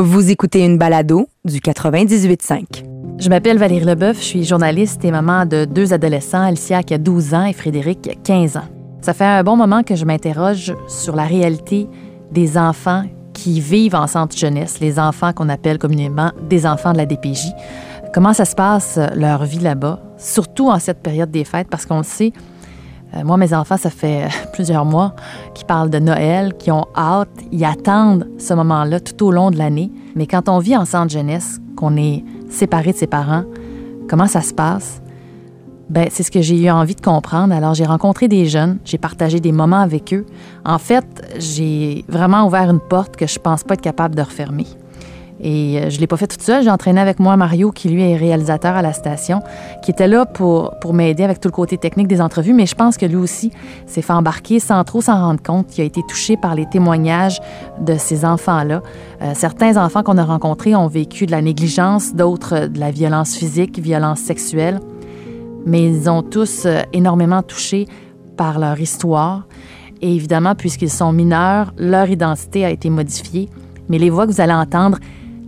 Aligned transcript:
Vous 0.00 0.30
écoutez 0.30 0.64
une 0.64 0.78
balado 0.78 1.28
du 1.44 1.58
98.5. 1.58 2.84
Je 3.18 3.28
m'appelle 3.28 3.58
Valérie 3.58 3.84
Leboeuf, 3.84 4.18
je 4.18 4.24
suis 4.24 4.44
journaliste 4.44 5.04
et 5.04 5.10
maman 5.10 5.44
de 5.44 5.64
deux 5.64 5.92
adolescents, 5.92 6.40
Alicia 6.40 6.84
qui 6.84 6.94
a 6.94 6.98
12 6.98 7.34
ans 7.34 7.44
et 7.46 7.52
Frédéric 7.52 8.16
15 8.22 8.58
ans. 8.58 8.68
Ça 9.00 9.12
fait 9.12 9.24
un 9.24 9.42
bon 9.42 9.56
moment 9.56 9.82
que 9.82 9.96
je 9.96 10.04
m'interroge 10.04 10.72
sur 10.86 11.16
la 11.16 11.24
réalité 11.24 11.88
des 12.30 12.56
enfants 12.56 13.06
qui 13.32 13.60
vivent 13.60 13.96
en 13.96 14.06
centre 14.06 14.38
jeunesse, 14.38 14.78
les 14.78 15.00
enfants 15.00 15.32
qu'on 15.32 15.48
appelle 15.48 15.78
communément 15.78 16.30
des 16.48 16.64
enfants 16.64 16.92
de 16.92 16.98
la 16.98 17.06
DPJ. 17.06 17.48
Comment 18.14 18.34
ça 18.34 18.44
se 18.44 18.54
passe 18.54 19.00
leur 19.16 19.46
vie 19.46 19.58
là-bas, 19.58 20.00
surtout 20.16 20.68
en 20.68 20.78
cette 20.78 21.02
période 21.02 21.32
des 21.32 21.42
fêtes, 21.42 21.66
parce 21.68 21.86
qu'on 21.86 21.98
le 21.98 22.04
sait, 22.04 22.32
moi, 23.24 23.36
mes 23.36 23.54
enfants, 23.54 23.76
ça 23.76 23.90
fait 23.90 24.24
euh, 24.24 24.28
plusieurs 24.52 24.84
mois 24.84 25.14
qu'ils 25.54 25.66
parlent 25.66 25.90
de 25.90 25.98
Noël, 25.98 26.54
qui 26.58 26.70
ont 26.70 26.86
hâte, 26.96 27.30
ils 27.52 27.64
attendent 27.64 28.28
ce 28.38 28.54
moment-là 28.54 29.00
tout 29.00 29.26
au 29.26 29.30
long 29.30 29.50
de 29.50 29.56
l'année. 29.56 29.90
Mais 30.14 30.26
quand 30.26 30.48
on 30.48 30.58
vit 30.58 30.76
en 30.76 30.84
centre 30.84 31.12
jeunesse, 31.12 31.60
qu'on 31.76 31.96
est 31.96 32.24
séparé 32.50 32.92
de 32.92 32.96
ses 32.96 33.06
parents, 33.06 33.44
comment 34.08 34.26
ça 34.26 34.40
se 34.40 34.52
passe? 34.52 35.00
Ben, 35.90 36.08
c'est 36.10 36.22
ce 36.22 36.30
que 36.30 36.42
j'ai 36.42 36.62
eu 36.62 36.70
envie 36.70 36.94
de 36.94 37.00
comprendre. 37.00 37.54
Alors, 37.54 37.72
j'ai 37.72 37.86
rencontré 37.86 38.28
des 38.28 38.44
jeunes, 38.44 38.78
j'ai 38.84 38.98
partagé 38.98 39.40
des 39.40 39.52
moments 39.52 39.80
avec 39.80 40.12
eux. 40.12 40.26
En 40.66 40.78
fait, 40.78 41.06
j'ai 41.38 42.04
vraiment 42.08 42.46
ouvert 42.46 42.68
une 42.68 42.80
porte 42.80 43.16
que 43.16 43.26
je 43.26 43.38
pense 43.38 43.64
pas 43.64 43.74
être 43.74 43.80
capable 43.80 44.14
de 44.14 44.22
refermer. 44.22 44.66
Et 45.40 45.78
euh, 45.78 45.90
je 45.90 45.96
ne 45.96 46.00
l'ai 46.00 46.06
pas 46.06 46.16
fait 46.16 46.26
toute 46.26 46.42
seule. 46.42 46.62
J'ai 46.64 46.70
entraîné 46.70 47.00
avec 47.00 47.20
moi 47.20 47.36
Mario, 47.36 47.70
qui 47.70 47.88
lui 47.88 48.02
est 48.02 48.16
réalisateur 48.16 48.74
à 48.74 48.82
la 48.82 48.92
station, 48.92 49.40
qui 49.82 49.90
était 49.90 50.08
là 50.08 50.26
pour, 50.26 50.74
pour 50.80 50.94
m'aider 50.94 51.22
avec 51.22 51.40
tout 51.40 51.48
le 51.48 51.52
côté 51.52 51.78
technique 51.78 52.08
des 52.08 52.20
entrevues. 52.20 52.52
Mais 52.52 52.66
je 52.66 52.74
pense 52.74 52.96
que 52.96 53.06
lui 53.06 53.16
aussi 53.16 53.50
s'est 53.86 54.02
fait 54.02 54.12
embarquer 54.12 54.60
sans 54.60 54.82
trop 54.84 55.00
s'en 55.00 55.20
rendre 55.20 55.42
compte. 55.42 55.76
Il 55.78 55.82
a 55.82 55.84
été 55.84 56.02
touché 56.08 56.36
par 56.36 56.54
les 56.54 56.66
témoignages 56.66 57.40
de 57.80 57.96
ces 57.96 58.24
enfants-là. 58.24 58.82
Euh, 59.22 59.32
certains 59.34 59.76
enfants 59.76 60.02
qu'on 60.02 60.18
a 60.18 60.24
rencontrés 60.24 60.74
ont 60.74 60.88
vécu 60.88 61.26
de 61.26 61.30
la 61.30 61.42
négligence, 61.42 62.14
d'autres 62.14 62.66
de 62.66 62.80
la 62.80 62.90
violence 62.90 63.36
physique, 63.36 63.78
violence 63.78 64.20
sexuelle. 64.20 64.80
Mais 65.66 65.82
ils 65.82 66.08
ont 66.08 66.22
tous 66.22 66.64
euh, 66.66 66.82
énormément 66.92 67.42
touché 67.42 67.86
par 68.36 68.58
leur 68.58 68.80
histoire. 68.80 69.46
Et 70.00 70.14
évidemment, 70.14 70.54
puisqu'ils 70.54 70.90
sont 70.90 71.12
mineurs, 71.12 71.72
leur 71.76 72.08
identité 72.08 72.64
a 72.64 72.70
été 72.70 72.88
modifiée. 72.88 73.48
Mais 73.88 73.98
les 73.98 74.10
voix 74.10 74.26
que 74.26 74.32
vous 74.32 74.40
allez 74.40 74.52
entendre, 74.52 74.98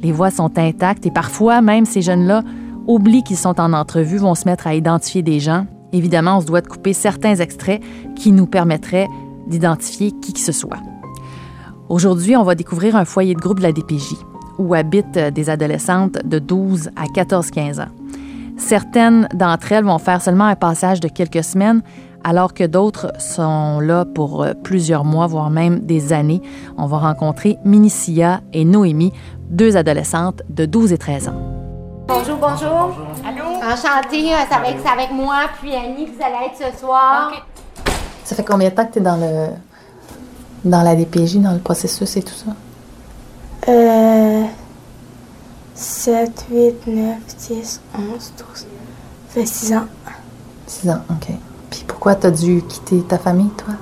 les 0.03 0.12
voix 0.12 0.31
sont 0.31 0.59
intactes 0.59 1.06
et 1.06 1.11
parfois 1.11 1.61
même 1.61 1.84
ces 1.84 2.03
jeunes-là 2.03 2.43
oublient 2.87 3.23
qu'ils 3.23 3.37
sont 3.37 3.61
en 3.61 3.73
entrevue, 3.73 4.17
vont 4.17 4.34
se 4.34 4.47
mettre 4.47 4.67
à 4.67 4.75
identifier 4.75 5.23
des 5.23 5.41
gens. 5.41 5.67
Évidemment, 5.93 6.39
on 6.39 6.41
se 6.41 6.47
doit 6.47 6.61
de 6.61 6.69
couper 6.69 6.93
certains 6.93 7.37
extraits 7.37 7.83
qui 8.17 8.33
nous 8.33 8.47
permettraient 8.47 9.09
d'identifier 9.47 10.12
qui 10.12 10.33
que 10.33 10.41
ce 10.41 10.53
soit. 10.53 10.78
Aujourd'hui, 11.89 12.37
on 12.37 12.45
va 12.45 12.55
découvrir 12.55 12.97
un 12.97 13.05
foyer 13.05 13.34
de 13.34 13.41
groupe 13.41 13.59
de 13.59 13.65
la 13.65 13.73
DPJ 13.73 14.15
où 14.59 14.75
habitent 14.75 15.19
des 15.19 15.51
adolescentes 15.51 16.19
de 16.25 16.39
12 16.39 16.91
à 16.97 17.06
14-15 17.06 17.81
ans. 17.81 17.89
Certaines 18.56 19.27
d'entre 19.34 19.73
elles 19.73 19.84
vont 19.84 19.98
faire 19.98 20.21
seulement 20.21 20.45
un 20.45 20.55
passage 20.55 21.01
de 21.01 21.09
quelques 21.09 21.43
semaines, 21.43 21.83
alors 22.24 22.54
que 22.54 22.64
d'autres 22.64 23.12
sont 23.18 23.80
là 23.80 24.04
pour 24.04 24.46
plusieurs 24.62 25.04
mois, 25.04 25.26
voire 25.26 25.50
même 25.50 25.80
des 25.80 26.12
années. 26.12 26.42
On 26.76 26.86
va 26.86 26.98
rencontrer 26.98 27.58
Minicia 27.64 28.40
et 28.52 28.64
Noémie, 28.64 29.12
deux 29.48 29.76
adolescentes 29.76 30.42
de 30.48 30.66
12 30.66 30.92
et 30.92 30.98
13 30.98 31.28
ans. 31.28 31.60
Bonjour, 32.08 32.36
bonjour. 32.36 32.91
Allô? 33.24 33.44
Enchantée, 33.56 34.32
euh, 34.32 34.38
c'est 34.48 34.56
avec, 34.56 34.76
c'est 34.82 34.91
avec 34.91 35.10
moi, 35.12 35.42
puis 35.60 35.74
Annie, 35.74 36.06
vous 36.06 36.22
allez 36.22 36.46
être 36.46 36.72
ce 36.72 36.78
soir. 36.80 37.32
Ça 38.24 38.34
fait 38.34 38.44
combien 38.44 38.68
de 38.68 38.74
temps 38.74 38.86
que 38.86 38.94
tu 38.94 38.98
es 38.98 39.02
dans 39.02 39.16
le 39.16 39.48
dans 40.64 40.82
la 40.82 40.94
DPJ, 40.94 41.36
dans 41.38 41.52
le 41.52 41.60
processus 41.60 42.16
et 42.16 42.22
tout 42.22 42.34
ça? 42.34 42.50
Euh. 43.68 44.44
7, 45.74 46.46
8, 46.50 46.86
9, 46.88 47.16
10, 47.48 47.80
11, 47.94 48.32
12. 48.36 48.46
Ça 48.54 48.66
fait 49.28 49.46
6 49.46 49.72
ans. 49.74 49.86
6 50.66 50.91
ans, 50.91 51.00
OK. 51.08 51.34
Puis 51.70 51.84
pourquoi 51.86 52.14
tu 52.16 52.26
as 52.26 52.31
dû 52.31 52.62
quitter 52.62 53.00
ta 53.03 53.19
famille, 53.19 53.50
toi? 53.50 53.75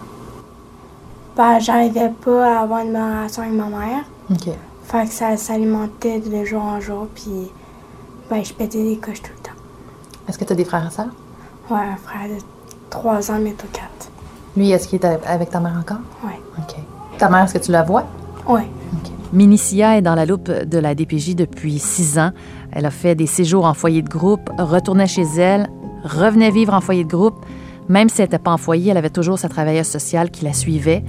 Ben, 1.36 1.58
j'arrivais 1.58 2.10
pas 2.24 2.58
à 2.58 2.62
avoir 2.62 2.80
une 2.80 2.92
bonne 2.92 3.02
relation 3.02 3.42
avec 3.42 3.54
ma 3.54 3.66
mère. 3.66 4.04
OK. 4.30 4.48
Fait 4.84 5.06
que 5.06 5.12
ça 5.12 5.36
s'alimentait 5.36 6.20
de 6.20 6.44
jour 6.44 6.62
en 6.62 6.80
jour, 6.80 7.06
puis 7.14 7.50
ben, 8.30 8.44
je 8.44 8.52
pétais 8.52 8.82
des 8.82 8.96
coches 8.96 9.22
tout 9.22 9.32
le 9.36 9.42
temps. 9.42 9.56
Est-ce 10.28 10.38
que 10.38 10.44
tu 10.44 10.52
as 10.52 10.56
des 10.56 10.64
frères 10.64 10.86
et 10.86 10.90
sœurs? 10.90 11.06
Ouais, 11.70 11.78
un 11.78 11.96
frère 11.96 12.28
de 12.28 12.42
3 12.90 13.30
ans, 13.30 13.38
bientôt 13.38 13.66
4. 13.72 13.88
Lui, 14.56 14.70
est-ce 14.70 14.88
qu'il 14.88 15.00
est 15.00 15.04
avec 15.04 15.50
ta 15.50 15.60
mère 15.60 15.76
encore? 15.78 16.00
Ouais. 16.24 16.40
OK. 16.58 16.76
Ta 17.18 17.28
mère, 17.28 17.44
est-ce 17.44 17.54
que 17.54 17.64
tu 17.64 17.70
la 17.70 17.82
vois? 17.82 18.04
Ouais. 18.46 18.68
Minicia 19.32 19.98
est 19.98 20.02
dans 20.02 20.14
la 20.14 20.24
loupe 20.24 20.50
de 20.50 20.78
la 20.78 20.94
DPJ 20.94 21.36
depuis 21.36 21.78
six 21.78 22.18
ans. 22.18 22.30
Elle 22.72 22.86
a 22.86 22.90
fait 22.90 23.14
des 23.14 23.26
séjours 23.26 23.66
en 23.66 23.74
foyer 23.74 24.00
de 24.00 24.08
groupe, 24.08 24.50
retournait 24.58 25.06
chez 25.06 25.26
elle, 25.36 25.68
revenait 26.02 26.50
vivre 26.50 26.72
en 26.72 26.80
foyer 26.80 27.04
de 27.04 27.10
groupe. 27.10 27.44
Même 27.88 28.08
si 28.08 28.20
elle 28.20 28.26
n'était 28.26 28.38
pas 28.38 28.52
en 28.52 28.58
foyer, 28.58 28.90
elle 28.90 28.96
avait 28.96 29.10
toujours 29.10 29.38
sa 29.38 29.48
travailleuse 29.48 29.86
sociale 29.86 30.30
qui 30.30 30.44
la 30.44 30.52
suivait. 30.52 31.02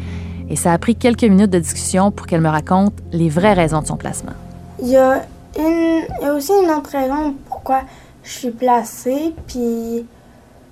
Et 0.50 0.56
ça 0.56 0.73
a 0.73 0.78
pris 0.78 0.95
quelques 0.95 1.23
minutes 1.23 1.51
de 1.51 1.59
discussion 1.59 2.12
pour 2.12 2.25
qu'elle 2.25 2.41
me 2.41 2.50
raconte 2.50 2.94
les 3.12 3.29
vraies 3.29 3.53
raisons 3.53 3.81
de 3.81 3.88
son 3.88 3.97
placement. 3.97 4.34
Il 4.81 4.88
y 4.88 4.97
a, 4.97 5.23
une, 5.57 6.03
il 6.22 6.23
y 6.23 6.25
a 6.25 6.34
aussi 6.34 6.51
une 6.51 6.72
autre 6.72 6.89
raison 6.91 7.35
pourquoi 7.47 7.81
je 8.23 8.31
suis 8.31 8.51
placée, 8.51 9.34
puis 9.47 10.06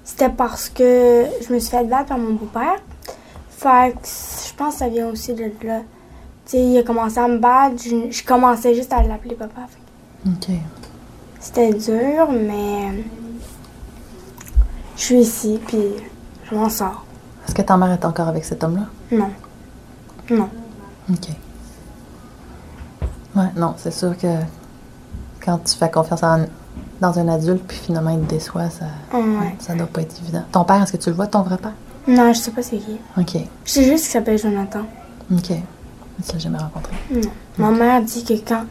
c'était 0.04 0.30
parce 0.30 0.70
que 0.70 1.26
je 1.46 1.54
me 1.54 1.60
suis 1.60 1.70
fait 1.70 1.84
battre 1.84 2.08
par 2.08 2.18
mon 2.18 2.34
beau-père. 2.34 2.78
Fait 3.50 3.94
que 3.94 4.08
je 4.08 4.54
pense 4.56 4.76
que 4.76 4.80
ça 4.80 4.90
vient 4.90 5.08
aussi 5.10 5.34
de 5.34 5.52
là. 5.64 5.82
Tu 6.46 6.52
sais, 6.52 6.64
il 6.64 6.78
a 6.78 6.84
commencé 6.84 7.18
à 7.18 7.28
me 7.28 7.38
battre, 7.40 7.76
je, 7.84 8.10
je 8.10 8.24
commençais 8.24 8.74
juste 8.74 8.94
à 8.94 9.04
l'appeler 9.04 9.36
papa. 9.36 9.62
Fait 9.68 10.30
OK. 10.30 10.58
C'était 11.40 11.74
dur, 11.74 12.30
mais 12.32 13.04
je 14.98 15.02
suis 15.04 15.20
ici, 15.20 15.60
puis 15.68 15.80
je 16.50 16.56
m'en 16.56 16.70
sors. 16.70 17.06
Est-ce 17.46 17.56
que 17.56 17.62
ta 17.62 17.78
mère 17.78 17.92
est 17.92 18.04
encore 18.06 18.28
avec 18.28 18.44
cet 18.44 18.64
homme-là? 18.64 18.86
Non. 19.12 19.30
Non. 20.30 20.50
OK. 21.10 21.30
Ouais, 23.36 23.46
non, 23.56 23.74
c'est 23.78 23.92
sûr 23.94 24.18
que 24.18 24.28
quand 25.44 25.60
tu 25.64 25.76
fais 25.76 25.90
confiance 25.92 26.24
en- 26.24 26.46
dans 27.00 27.20
un 27.20 27.28
adulte, 27.28 27.64
puis 27.68 27.78
finalement 27.78 28.10
il 28.10 28.22
te 28.26 28.34
déçoit, 28.34 28.70
ça, 28.70 28.86
Ouais. 29.14 29.56
ça 29.60 29.76
doit 29.76 29.86
pas 29.88 30.02
être 30.02 30.16
évident. 30.24 30.44
Ton 30.52 30.64
père, 30.64 30.82
est-ce 30.82 30.92
que 30.94 30.98
tu 30.98 31.10
le 31.10 31.16
vois, 31.16 31.28
ton 31.28 31.42
vrai 31.44 31.58
père? 31.58 31.74
Non, 32.08 32.34
je 32.34 32.40
sais 32.40 32.52
pas 32.52 32.64
c'est 32.64 32.78
qui. 32.78 32.98
OK. 33.18 33.38
Je 33.66 33.72
sais 33.72 33.84
juste 33.84 34.04
qu'il 34.06 34.12
s'appelle 34.14 34.38
Jonathan. 34.40 34.82
OK. 35.32 35.44
Tu 35.48 36.34
l'as 36.34 36.40
jamais 36.40 36.58
rencontré. 36.58 36.94
Non. 37.12 37.22
Ma 37.60 37.70
mère 37.72 38.02
dit 38.02 38.24
que 38.24 38.34
quand 38.34 38.64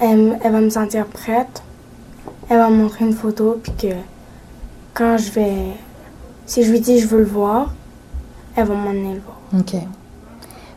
elle, 0.00 0.38
elle 0.42 0.52
va 0.52 0.60
me 0.60 0.70
sentir 0.70 1.06
prête, 1.06 1.62
elle 2.48 2.58
va 2.58 2.70
me 2.70 2.76
montrer 2.76 3.04
une 3.06 3.14
photo, 3.14 3.58
puis 3.62 3.72
que 3.72 3.94
quand 4.94 5.18
je 5.18 5.30
vais. 5.32 5.54
Si 6.46 6.62
je 6.62 6.70
lui 6.70 6.80
dis 6.80 6.98
je 7.00 7.06
veux 7.06 7.18
le 7.20 7.24
voir, 7.26 7.72
elle 8.56 8.66
va 8.66 8.74
m'emmener 8.74 9.14
le 9.14 9.20
voir. 9.20 9.38
OK. 9.58 9.74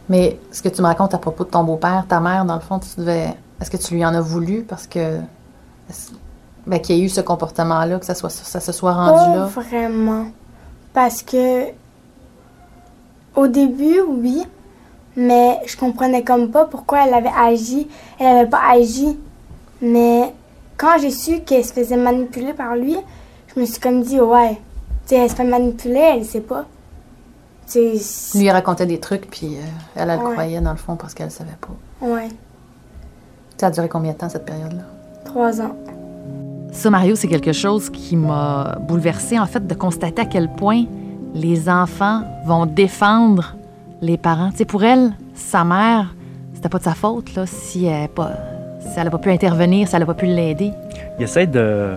Mais 0.09 0.39
ce 0.51 0.61
que 0.61 0.69
tu 0.69 0.81
me 0.81 0.87
racontes 0.87 1.13
à 1.13 1.17
propos 1.17 1.43
de 1.43 1.49
ton 1.49 1.63
beau-père, 1.63 2.05
ta 2.07 2.19
mère, 2.19 2.45
dans 2.45 2.55
le 2.55 2.61
fond, 2.61 2.79
tu 2.79 2.99
devais. 2.99 3.33
Est-ce 3.61 3.69
que 3.71 3.77
tu 3.77 3.93
lui 3.95 4.05
en 4.05 4.13
as 4.13 4.21
voulu? 4.21 4.63
Parce 4.63 4.87
que. 4.87 5.19
Ben, 6.65 6.81
qu'il 6.81 6.97
y 6.97 6.99
ait 6.99 7.03
eu 7.03 7.09
ce 7.09 7.21
comportement-là, 7.21 7.97
que 7.99 8.05
ça, 8.05 8.13
soit, 8.13 8.29
ça 8.29 8.59
se 8.59 8.71
soit 8.73 8.93
rendu 8.93 9.13
Pas 9.19 9.35
là? 9.35 9.45
vraiment. 9.45 10.25
Parce 10.93 11.23
que. 11.23 11.65
Au 13.35 13.47
début, 13.47 14.01
oui. 14.01 14.43
Mais 15.15 15.59
je 15.65 15.75
comprenais 15.77 16.23
comme 16.23 16.51
pas 16.51 16.65
pourquoi 16.65 17.05
elle 17.07 17.13
avait 17.13 17.31
agi. 17.35 17.87
Elle 18.19 18.27
avait 18.27 18.49
pas 18.49 18.61
agi. 18.71 19.17
Mais 19.81 20.33
quand 20.77 20.97
j'ai 20.99 21.11
su 21.11 21.39
qu'elle 21.41 21.65
se 21.65 21.73
faisait 21.73 21.97
manipuler 21.97 22.53
par 22.53 22.75
lui, 22.75 22.97
je 23.57 23.61
me 23.61 23.65
suis 23.65 23.79
comme 23.81 24.01
dit, 24.03 24.19
ouais. 24.21 24.53
Tu 25.07 25.15
sais, 25.15 25.15
elle 25.17 25.29
se 25.29 25.35
fait 25.35 25.43
manipuler, 25.43 26.13
elle 26.17 26.25
sait 26.25 26.41
pas. 26.41 26.65
Lui, 27.75 27.91
il 28.35 28.49
racontait 28.51 28.85
des 28.85 28.99
trucs, 28.99 29.29
puis 29.29 29.55
euh, 29.57 29.61
elle, 29.95 30.09
elle 30.09 30.19
le 30.19 30.25
Ouais. 30.25 30.31
croyait, 30.33 30.61
dans 30.61 30.71
le 30.71 30.77
fond, 30.77 30.95
parce 30.95 31.13
qu'elle 31.13 31.31
savait 31.31 31.49
pas. 31.59 32.05
ouais. 32.07 32.29
Ça 33.57 33.67
a 33.67 33.71
duré 33.71 33.89
combien 33.89 34.13
de 34.13 34.17
temps, 34.17 34.29
cette 34.29 34.45
période-là? 34.45 34.83
Trois 35.25 35.59
ans. 35.61 35.75
Ça, 36.71 36.89
Mario, 36.91 37.15
c'est 37.15 37.27
quelque 37.27 37.51
chose 37.53 37.89
qui 37.89 38.15
m'a 38.15 38.77
bouleversée, 38.87 39.39
en 39.39 39.47
fait, 39.47 39.65
de 39.65 39.73
constater 39.73 40.21
à 40.21 40.25
quel 40.25 40.47
point 40.49 40.85
les 41.33 41.67
enfants 41.67 42.21
vont 42.45 42.65
défendre 42.67 43.55
les 44.01 44.17
parents. 44.17 44.51
Tu 44.51 44.57
sais, 44.57 44.65
pour 44.65 44.83
elle, 44.83 45.13
sa 45.33 45.63
mère, 45.63 46.13
c'était 46.53 46.69
pas 46.69 46.77
de 46.77 46.83
sa 46.83 46.93
faute, 46.93 47.33
là, 47.35 47.45
si 47.47 47.85
elle 47.85 48.03
n'a 48.03 48.07
pas, 48.07 48.31
si 48.81 48.99
elle 48.99 49.07
a 49.07 49.09
pas 49.11 49.17
pu 49.17 49.31
intervenir, 49.31 49.87
si 49.87 49.95
elle 49.95 50.01
n'a 50.01 50.05
pas 50.05 50.13
pu 50.13 50.27
l'aider. 50.27 50.71
Il 51.17 51.23
essaie 51.23 51.47
de, 51.47 51.95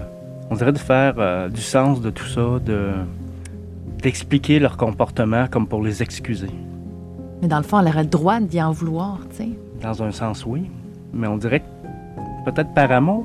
on 0.50 0.56
dirait, 0.56 0.72
de 0.72 0.78
faire 0.78 1.14
euh, 1.18 1.48
du 1.48 1.60
sens 1.60 2.00
de 2.00 2.10
tout 2.10 2.26
ça, 2.26 2.58
de 2.64 2.90
d'expliquer 4.02 4.58
leur 4.58 4.76
comportement 4.78 5.46
comme 5.46 5.66
pour 5.66 5.82
les 5.82 6.02
excuser. 6.02 6.48
Mais 7.42 7.48
dans 7.48 7.58
le 7.58 7.62
fond, 7.62 7.80
elle 7.80 7.88
aurait 7.88 8.02
le 8.04 8.08
droit 8.08 8.40
d'y 8.40 8.60
en 8.62 8.72
vouloir, 8.72 9.18
tu 9.30 9.36
sais. 9.36 9.48
Dans 9.82 10.02
un 10.02 10.10
sens, 10.10 10.44
oui, 10.46 10.70
mais 11.12 11.26
on 11.26 11.36
dirait 11.36 11.60
que 11.60 12.50
peut-être 12.50 12.72
par 12.72 12.90
amour. 12.92 13.24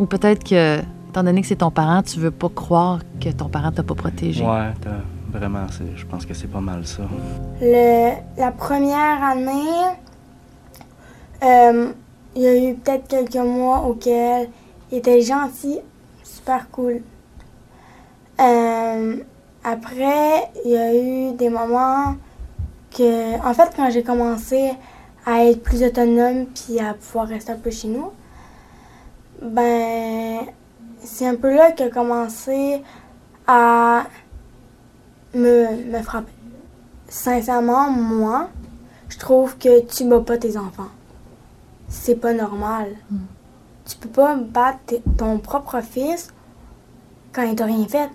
Ou 0.00 0.06
peut-être 0.06 0.42
que, 0.44 0.80
étant 1.08 1.22
donné 1.22 1.40
que 1.42 1.46
c'est 1.46 1.56
ton 1.56 1.70
parent, 1.70 2.02
tu 2.02 2.18
veux 2.18 2.30
pas 2.32 2.48
croire 2.48 2.98
que 3.20 3.30
ton 3.30 3.48
parent 3.48 3.70
t'a 3.70 3.82
pas 3.84 3.94
protégé. 3.94 4.44
Ouais, 4.44 4.72
t'as- 4.80 5.38
vraiment, 5.38 5.66
c'est- 5.70 5.96
je 5.96 6.04
pense 6.06 6.24
que 6.26 6.34
c'est 6.34 6.46
pas 6.50 6.60
mal 6.60 6.84
ça. 6.86 7.02
Le, 7.60 8.12
la 8.36 8.50
première 8.50 9.22
année, 9.22 9.96
euh, 11.44 11.92
il 12.34 12.42
y 12.42 12.46
a 12.46 12.70
eu 12.70 12.74
peut-être 12.74 13.06
quelques 13.08 13.36
mois 13.46 13.82
auxquels 13.86 14.48
il 14.90 14.98
était 14.98 15.20
gentil, 15.20 15.80
super 16.22 16.70
cool. 16.70 17.02
Euh, 18.40 19.16
après, 19.64 20.50
il 20.64 20.70
y 20.70 20.76
a 20.76 20.94
eu 20.94 21.32
des 21.34 21.48
moments 21.48 22.16
que, 22.90 23.38
en 23.46 23.54
fait, 23.54 23.72
quand 23.76 23.90
j'ai 23.90 24.02
commencé 24.02 24.72
à 25.26 25.44
être 25.44 25.62
plus 25.62 25.82
autonome 25.82 26.46
puis 26.46 26.80
à 26.80 26.94
pouvoir 26.94 27.28
rester 27.28 27.52
un 27.52 27.56
peu 27.56 27.70
chez 27.70 27.88
nous, 27.88 28.10
ben, 29.42 30.40
c'est 31.00 31.26
un 31.26 31.36
peu 31.36 31.54
là 31.54 31.72
a 31.78 31.88
commencé 31.90 32.82
à 33.46 34.04
me, 35.34 35.92
me 35.92 36.02
frapper. 36.02 36.32
Sincèrement, 37.08 37.90
moi, 37.90 38.48
je 39.08 39.18
trouve 39.18 39.56
que 39.58 39.80
tu 39.86 40.04
bats 40.04 40.20
pas 40.20 40.38
tes 40.38 40.56
enfants. 40.56 40.90
C'est 41.88 42.16
pas 42.16 42.32
normal. 42.32 42.96
Tu 43.88 43.96
peux 43.96 44.08
pas 44.10 44.36
battre 44.36 44.96
ton 45.16 45.38
propre 45.38 45.80
fils 45.80 46.28
quand 47.32 47.42
il 47.42 47.56
t'a 47.56 47.64
rien 47.64 47.86
fait. 47.88 48.10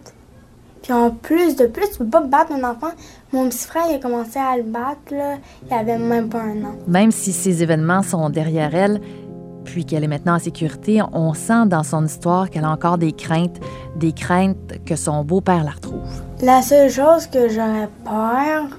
Puis 0.84 0.94
en 0.94 1.10
plus 1.10 1.56
de 1.56 1.66
plus, 1.66 1.90
tu 1.92 1.98
peux 2.00 2.10
pas 2.10 2.22
battre 2.22 2.52
un 2.52 2.64
enfant. 2.64 2.92
Mon 3.32 3.50
petit 3.50 3.66
frère, 3.66 3.86
il 3.90 3.96
a 3.96 4.00
commencé 4.00 4.38
à 4.38 4.56
le 4.58 4.64
battre, 4.64 5.12
là. 5.12 5.38
Il 5.68 5.74
avait 5.74 5.98
même 5.98 6.30
pas 6.30 6.42
un 6.42 6.64
an. 6.64 6.76
Même 6.88 7.12
si 7.12 7.32
ces 7.32 7.64
événements 7.64 8.04
sont 8.04 8.30
derrière 8.30 8.76
elle, 8.76 9.02
puis 9.64 9.86
qu'elle 9.86 10.04
est 10.04 10.08
maintenant 10.08 10.36
en 10.36 10.40
sécurité, 10.40 11.02
on 11.14 11.34
sent 11.34 11.66
dans 11.68 11.84
son 11.84 12.06
histoire 12.06 12.50
qu'elle 12.50 12.66
a 12.66 12.70
encore 12.70 12.98
des 12.98 13.14
craintes, 13.14 13.60
des 13.96 14.12
craintes 14.12 14.84
que 14.86 14.96
son 14.96 15.24
beau-père 15.24 15.64
la 15.64 15.72
retrouve. 15.72 16.22
La 16.42 16.62
seule 16.62 16.90
chose 16.90 17.28
que 17.28 17.50
j'aurais 17.50 17.90
peur, 18.04 18.78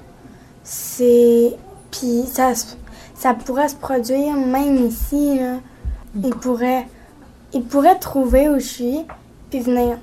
c'est. 0.63 1.53
Puis 1.91 2.23
ça, 2.27 2.53
ça 3.15 3.33
pourrait 3.33 3.69
se 3.69 3.75
produire 3.75 4.35
même 4.35 4.77
ici, 4.85 5.39
là. 5.39 5.55
Il 6.23 6.35
pourrait. 6.35 6.87
Il 7.53 7.63
pourrait 7.63 7.99
trouver 7.99 8.49
où 8.49 8.55
je 8.55 8.65
suis, 8.65 9.05
puis 9.49 9.59
venir. 9.59 9.97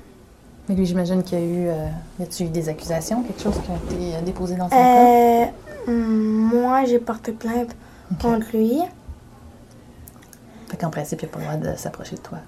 Mais 0.67 0.75
lui, 0.75 0.85
j'imagine 0.85 1.23
qu'il 1.23 1.39
y 1.39 1.41
a 1.41 1.45
eu. 1.45 1.67
Euh, 1.67 1.87
y 2.19 2.43
eu 2.43 2.47
des 2.47 2.69
accusations, 2.69 3.21
quelque 3.23 3.41
chose 3.41 3.55
qui 3.63 3.71
a 3.71 3.75
été 3.75 4.15
euh, 4.15 4.21
déposé 4.21 4.55
dans 4.55 4.69
son 4.69 4.75
cas? 4.75 4.77
Euh, 4.77 5.45
hum, 5.87 6.51
moi, 6.53 6.85
j'ai 6.85 6.99
porté 6.99 7.31
plainte 7.31 7.75
contre 8.21 8.47
lui. 8.53 8.79
Fait 10.69 10.77
qu'en 10.77 10.89
principe, 10.89 11.21
il 11.21 11.25
n'a 11.25 11.31
pas 11.31 11.39
le 11.39 11.45
droit 11.45 11.73
de 11.73 11.77
s'approcher 11.77 12.15
de 12.15 12.21
toi. 12.21 12.39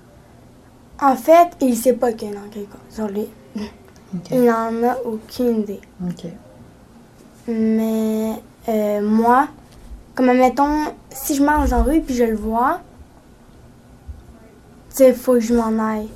En 1.01 1.15
fait, 1.15 1.49
il 1.61 1.75
sait 1.75 1.93
pas 1.93 2.13
qu'il 2.13 2.29
y 2.29 2.31
a 2.31 2.35
une 2.35 2.41
enquête 2.41 2.67
sur 2.89 3.07
lui. 3.07 3.27
Il 4.31 4.45
n'en 4.45 4.87
a 4.87 4.97
aucune 5.03 5.61
idée. 5.61 5.81
OK. 6.03 6.25
Mais 7.47 8.31
euh, 8.69 9.01
moi, 9.01 9.47
comme 10.15 10.29
admettons, 10.29 10.85
si 11.11 11.35
je 11.35 11.43
marche 11.43 11.69
la 11.69 11.83
rue 11.83 12.01
puis 12.01 12.15
je 12.15 12.23
le 12.23 12.35
vois, 12.35 12.79
sais, 14.95 15.09
il 15.09 15.15
faut 15.15 15.33
que 15.33 15.39
je 15.39 15.53
m'en 15.53 15.77
aille. 15.83 16.09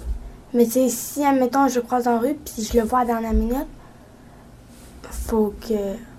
Mais 0.53 0.65
tu 0.65 0.89
si, 0.89 1.23
admettons, 1.23 1.67
je 1.67 1.79
croise 1.79 2.05
la 2.05 2.17
rue 2.17 2.33
puis 2.35 2.63
je 2.63 2.77
le 2.77 2.83
vois 2.83 2.99
à 2.99 3.03
la 3.03 3.13
dernière 3.13 3.33
minute, 3.33 3.67
faut 5.11 5.53
que, 5.61 5.73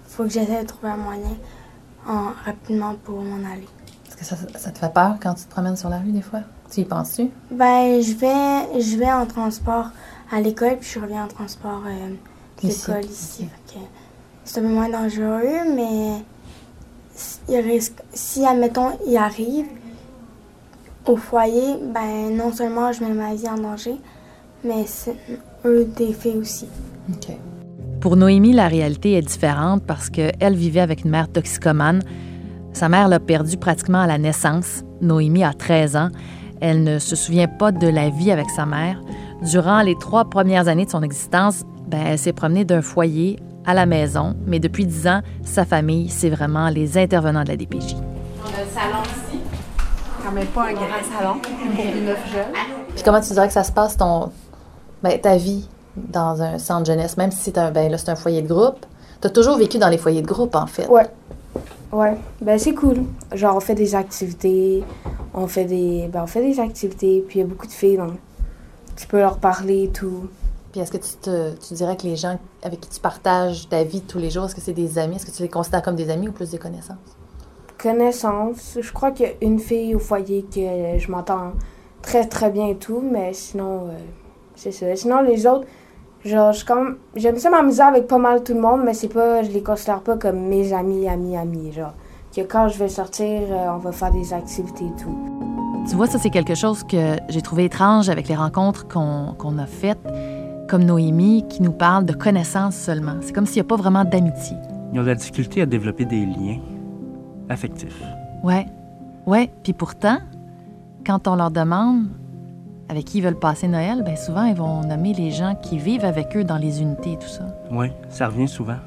faut 0.07 0.25
que 0.25 0.29
j'essaie 0.31 0.63
de 0.63 0.67
trouver 0.67 0.93
un 0.93 0.97
moyen 0.97 1.37
en- 2.07 2.31
rapidement 2.45 2.95
pour 3.05 3.21
m'en 3.23 3.37
aller. 3.51 3.67
Est-ce 4.09 4.17
que 4.17 4.25
ça, 4.25 4.37
ça 4.59 4.71
te 4.71 4.79
fait 4.79 4.93
peur 4.93 5.17
quand 5.23 5.35
tu 5.35 5.45
te 5.45 5.51
promènes 5.51 5.77
sur 5.77 5.89
la 5.89 5.99
rue 5.99 6.13
des 6.13 6.23
fois? 6.23 6.41
Tu 6.71 6.81
y 6.81 6.85
penses-tu? 6.85 7.31
Ben, 7.51 8.01
je 8.01 8.13
vais, 8.15 8.81
je 8.81 8.97
vais 8.97 9.11
en 9.11 9.27
transport 9.27 9.91
à 10.31 10.41
l'école 10.41 10.77
puis 10.79 10.89
je 10.95 11.01
reviens 11.01 11.25
en 11.25 11.29
transport 11.29 11.83
euh, 11.87 12.09
de 12.63 12.69
l'école 12.69 13.05
ici. 13.11 13.49
C'est 14.45 14.61
un 14.61 14.63
peu 14.63 14.69
moins 14.69 14.89
dangereux, 14.89 15.75
mais 15.75 16.23
s- 17.15 17.41
il 17.49 17.59
risque, 17.59 17.95
si, 18.13 18.45
admettons, 18.47 18.99
il 19.07 19.17
arrive 19.17 19.67
au 21.11 21.17
foyer, 21.17 21.77
ben, 21.93 22.37
non 22.37 22.53
seulement 22.53 22.93
je 22.93 23.03
mets 23.03 23.13
ma 23.13 23.35
vie 23.35 23.49
en 23.49 23.59
danger, 23.59 23.97
mais 24.65 24.85
c'est 24.87 25.17
eux 25.65 25.85
des 25.97 26.13
filles 26.13 26.39
aussi. 26.39 26.69
Pour 28.01 28.17
Noémie, 28.17 28.53
la 28.53 28.69
réalité 28.69 29.15
est 29.15 29.23
différente 29.23 29.83
parce 29.87 30.09
qu'elle 30.09 30.55
vivait 30.55 30.81
avec 30.81 31.05
une 31.05 31.11
mère 31.11 31.29
toxicomane. 31.29 32.01
Sa 32.73 32.89
mère 32.89 33.09
l'a 33.09 33.19
perdue 33.19 33.57
pratiquement 33.57 34.01
à 34.01 34.07
la 34.07 34.19
naissance. 34.19 34.85
Noémie 35.01 35.43
a 35.43 35.53
13 35.53 35.97
ans. 35.97 36.09
Elle 36.61 36.85
ne 36.85 36.99
se 36.99 37.17
souvient 37.17 37.49
pas 37.49 37.73
de 37.73 37.89
la 37.89 38.11
vie 38.11 38.31
avec 38.31 38.49
sa 38.51 38.65
mère. 38.65 39.03
Durant 39.43 39.83
les 39.83 39.97
trois 39.97 40.27
premières 40.27 40.69
années 40.69 40.85
de 40.85 40.91
son 40.91 41.03
existence, 41.03 41.65
ben, 41.89 42.03
elle 42.07 42.19
s'est 42.19 42.33
promenée 42.33 42.65
d'un 42.65 42.83
foyer 42.83 43.39
à 43.67 43.75
la 43.75 43.87
maison, 43.87 44.37
mais 44.47 44.61
depuis 44.61 44.87
10 44.87 45.09
ans, 45.09 45.21
sa 45.43 45.65
famille, 45.65 46.09
c'est 46.09 46.31
vraiment 46.31 46.69
les 46.69 46.97
intervenants 46.97 47.43
de 47.43 47.49
la 47.49 47.57
DPJ. 47.57 47.97
quand 48.43 49.20
même 50.33 50.47
pas 50.47 50.69
un 50.69 50.73
grand 50.73 51.19
salon 51.19 51.39
pour 51.41 51.85
neuf 51.85 52.33
jeunes. 52.33 52.55
Puis 52.95 53.03
comment 53.05 53.21
tu 53.21 53.33
dirais 53.33 53.47
que 53.47 53.53
ça 53.53 53.65
se 53.65 53.73
passe, 53.73 53.97
ton, 53.97 54.31
ben, 55.03 55.21
ta 55.21 55.37
vie 55.37 55.69
dans 55.97 56.41
un 56.43 56.59
centre 56.59 56.87
jeunesse, 56.87 57.17
même 57.17 57.31
si 57.31 57.39
c'est 57.39 57.59
un, 57.59 57.71
ben, 57.71 57.91
là, 57.91 57.99
c'est 57.99 58.11
un 58.11 58.17
foyer 58.17 58.43
de 58.43 58.49
groupe? 58.49 58.87
Tu 59.21 59.27
as 59.27 59.31
toujours 59.31 59.57
vécu 59.57 59.79
dans 59.79 59.89
les 59.89 59.99
foyers 59.99 60.23
de 60.23 60.27
groupe, 60.27 60.55
en 60.55 60.67
fait. 60.67 60.89
Ouais. 60.89 61.09
Ouais, 61.93 62.17
ben 62.41 62.57
c'est 62.57 62.73
cool. 62.73 63.03
Genre 63.33 63.57
on 63.57 63.61
fait 63.61 63.75
des 63.75 63.97
activités, 63.97 64.85
on 65.35 65.49
fait 65.49 65.65
des 65.65 66.07
ben 66.07 66.23
on 66.23 66.27
fait 66.29 66.41
des 66.41 66.61
activités, 66.61 67.25
puis 67.27 67.41
il 67.41 67.43
y 67.43 67.45
a 67.45 67.49
beaucoup 67.49 67.67
de 67.67 67.73
filles 67.73 67.97
donc 67.97 68.13
tu 68.95 69.09
peux 69.09 69.19
leur 69.19 69.39
parler 69.39 69.85
et 69.85 69.89
tout. 69.89 70.29
Puis 70.71 70.81
est-ce 70.81 70.93
que 70.93 70.99
tu, 70.99 71.15
te, 71.21 71.53
tu 71.57 71.75
dirais 71.75 71.97
que 71.97 72.05
les 72.05 72.15
gens 72.15 72.39
avec 72.63 72.81
qui 72.81 72.91
tu 72.91 73.01
partages 73.01 73.69
ta 73.69 73.83
vie 73.83 74.03
tous 74.03 74.19
les 74.19 74.31
jours, 74.31 74.45
est-ce 74.45 74.55
que 74.55 74.61
c'est 74.61 74.73
des 74.73 74.99
amis? 74.99 75.17
Est-ce 75.17 75.27
que 75.27 75.33
tu 75.33 75.43
les 75.43 75.49
considères 75.49 75.83
comme 75.83 75.97
des 75.97 76.11
amis 76.11 76.29
ou 76.29 76.33
plus 76.33 76.51
des 76.51 76.59
connaissances? 76.59 76.97
Connaissance, 77.83 78.77
je 78.79 78.93
crois 78.93 79.11
qu'il 79.11 79.27
y 79.27 79.29
a 79.31 79.33
une 79.41 79.59
fille 79.59 79.95
au 79.95 79.99
foyer 79.99 80.43
que 80.43 80.99
je 80.99 81.11
m'entends 81.11 81.53
très 82.03 82.27
très 82.27 82.51
bien 82.51 82.67
et 82.67 82.77
tout, 82.77 83.01
mais 83.01 83.33
sinon 83.33 83.87
euh, 83.87 83.93
c'est 84.55 84.71
ça. 84.71 84.95
Sinon 84.95 85.23
les 85.23 85.47
autres 85.47 85.67
genre 86.23 86.53
je 86.53 86.59
suis 86.59 86.67
comme 86.67 86.99
j'aime 87.17 87.39
ça 87.39 87.49
m'amuser 87.49 87.81
avec 87.81 88.07
pas 88.07 88.19
mal 88.19 88.43
tout 88.43 88.53
le 88.53 88.61
monde, 88.61 88.83
mais 88.85 88.93
c'est 88.93 89.09
pas 89.09 89.43
je 89.43 89.51
les 89.51 89.63
considère 89.63 90.03
pas 90.03 90.19
comme 90.19 90.49
mes 90.49 90.75
amis 90.75 91.09
amis 91.09 91.39
amis 91.39 91.73
genre 91.73 91.95
que 92.37 92.43
quand 92.43 92.69
je 92.69 92.79
vais 92.79 92.89
sortir, 92.89 93.27
euh, 93.51 93.75
on 93.75 93.79
va 93.79 93.93
faire 93.93 94.13
des 94.13 94.35
activités 94.35 94.85
et 94.85 95.03
tout. 95.03 95.17
Tu 95.89 95.97
vois, 95.97 96.07
ça, 96.07 96.19
c'est 96.19 96.31
quelque 96.31 96.55
chose 96.55 96.85
que 96.85 97.17
j'ai 97.31 97.41
trouvé 97.41 97.65
étrange 97.65 98.11
avec 98.11 98.29
les 98.29 98.37
rencontres 98.37 98.87
qu'on 98.89 99.35
qu'on 99.39 99.57
a 99.57 99.67
faites, 99.67 100.07
comme 100.69 100.85
Noémie 100.85 101.47
qui 101.49 101.63
nous 101.63 101.73
parle 101.73 102.05
de 102.05 102.13
connaissances 102.13 102.77
seulement. 102.77 103.17
C'est 103.23 103.33
comme 103.33 103.47
s'il 103.47 103.63
n'y 103.63 103.67
a 103.67 103.69
pas 103.69 103.77
vraiment 103.77 104.05
d'amitié. 104.05 104.57
Ils 104.93 105.01
ont 105.01 105.03
de 105.03 105.09
la 105.09 105.15
difficulté 105.15 105.63
à 105.63 105.67
développer 105.67 106.05
des 106.05 106.27
liens 106.27 106.59
affectifs. 107.51 108.03
Ouais, 108.43 108.67
ouais. 109.27 109.51
Puis 109.63 109.75
pourtant, 109.75 110.19
quand 111.07 111.29
on 111.29 111.37
leur 111.37 111.51
demande 111.51 112.07
avec 112.89 113.05
qui 113.05 113.19
ils 113.19 113.21
veulent 113.25 113.39
passer 113.39 113.69
Noël, 113.69 114.03
bien 114.03 114.17
souvent, 114.17 114.45
ils 114.45 114.55
vont 114.55 114.83
nommer 114.83 115.13
les 115.13 115.31
gens 115.31 115.55
qui 115.55 115.79
vivent 115.79 116.05
avec 116.05 116.37
eux 116.37 116.45
dans 116.45 116.57
les 116.57 116.83
unités 116.83 117.13
et 117.13 117.19
tout 117.19 117.29
ça. 117.29 117.47
Oui, 117.71 117.89
ça 118.09 118.29
revient 118.29 118.49
souvent. 118.49 118.79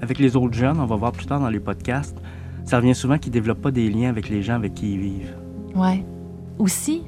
Avec 0.00 0.18
les 0.18 0.36
autres 0.36 0.54
jeunes, 0.54 0.78
on 0.78 0.86
va 0.86 0.94
voir 0.94 1.12
plus 1.12 1.26
tard 1.26 1.40
dans 1.40 1.48
les 1.48 1.58
podcasts, 1.58 2.16
ça 2.64 2.76
revient 2.76 2.94
souvent 2.94 3.18
qu'ils 3.18 3.30
ne 3.30 3.34
développent 3.34 3.62
pas 3.62 3.70
des 3.70 3.88
liens 3.90 4.10
avec 4.10 4.28
les 4.28 4.42
gens 4.42 4.54
avec 4.54 4.74
qui 4.74 4.92
ils 4.92 5.00
vivent. 5.00 5.36
Ouais. 5.74 6.04
Aussi, 6.58 7.02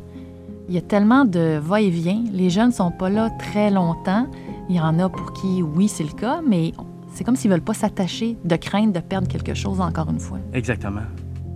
il 0.68 0.74
y 0.74 0.78
a 0.78 0.80
tellement 0.80 1.24
de 1.24 1.58
va-et-vient. 1.62 2.24
Les 2.32 2.50
jeunes 2.50 2.72
sont 2.72 2.90
pas 2.90 3.10
là 3.10 3.30
très 3.38 3.70
longtemps. 3.70 4.26
Il 4.68 4.76
y 4.76 4.80
en 4.80 4.98
a 4.98 5.08
pour 5.08 5.32
qui, 5.32 5.62
oui, 5.62 5.86
c'est 5.86 6.04
le 6.04 6.12
cas, 6.12 6.40
mais 6.44 6.72
c'est 7.14 7.24
comme 7.24 7.36
s'ils 7.36 7.50
veulent 7.50 7.60
pas 7.60 7.74
s'attacher 7.74 8.36
de 8.44 8.56
crainte 8.56 8.92
de 8.92 9.00
perdre 9.00 9.28
quelque 9.28 9.54
chose 9.54 9.80
encore 9.80 10.08
une 10.10 10.20
fois. 10.20 10.38
Exactement. 10.52 11.02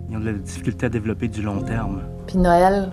Ils 0.09 0.17
ont 0.17 0.19
de 0.19 0.25
la 0.25 0.33
difficulté 0.33 0.85
à 0.85 0.89
développer 0.89 1.27
du 1.27 1.41
long 1.41 1.61
terme. 1.61 2.01
Puis 2.27 2.37
Noël, 2.37 2.91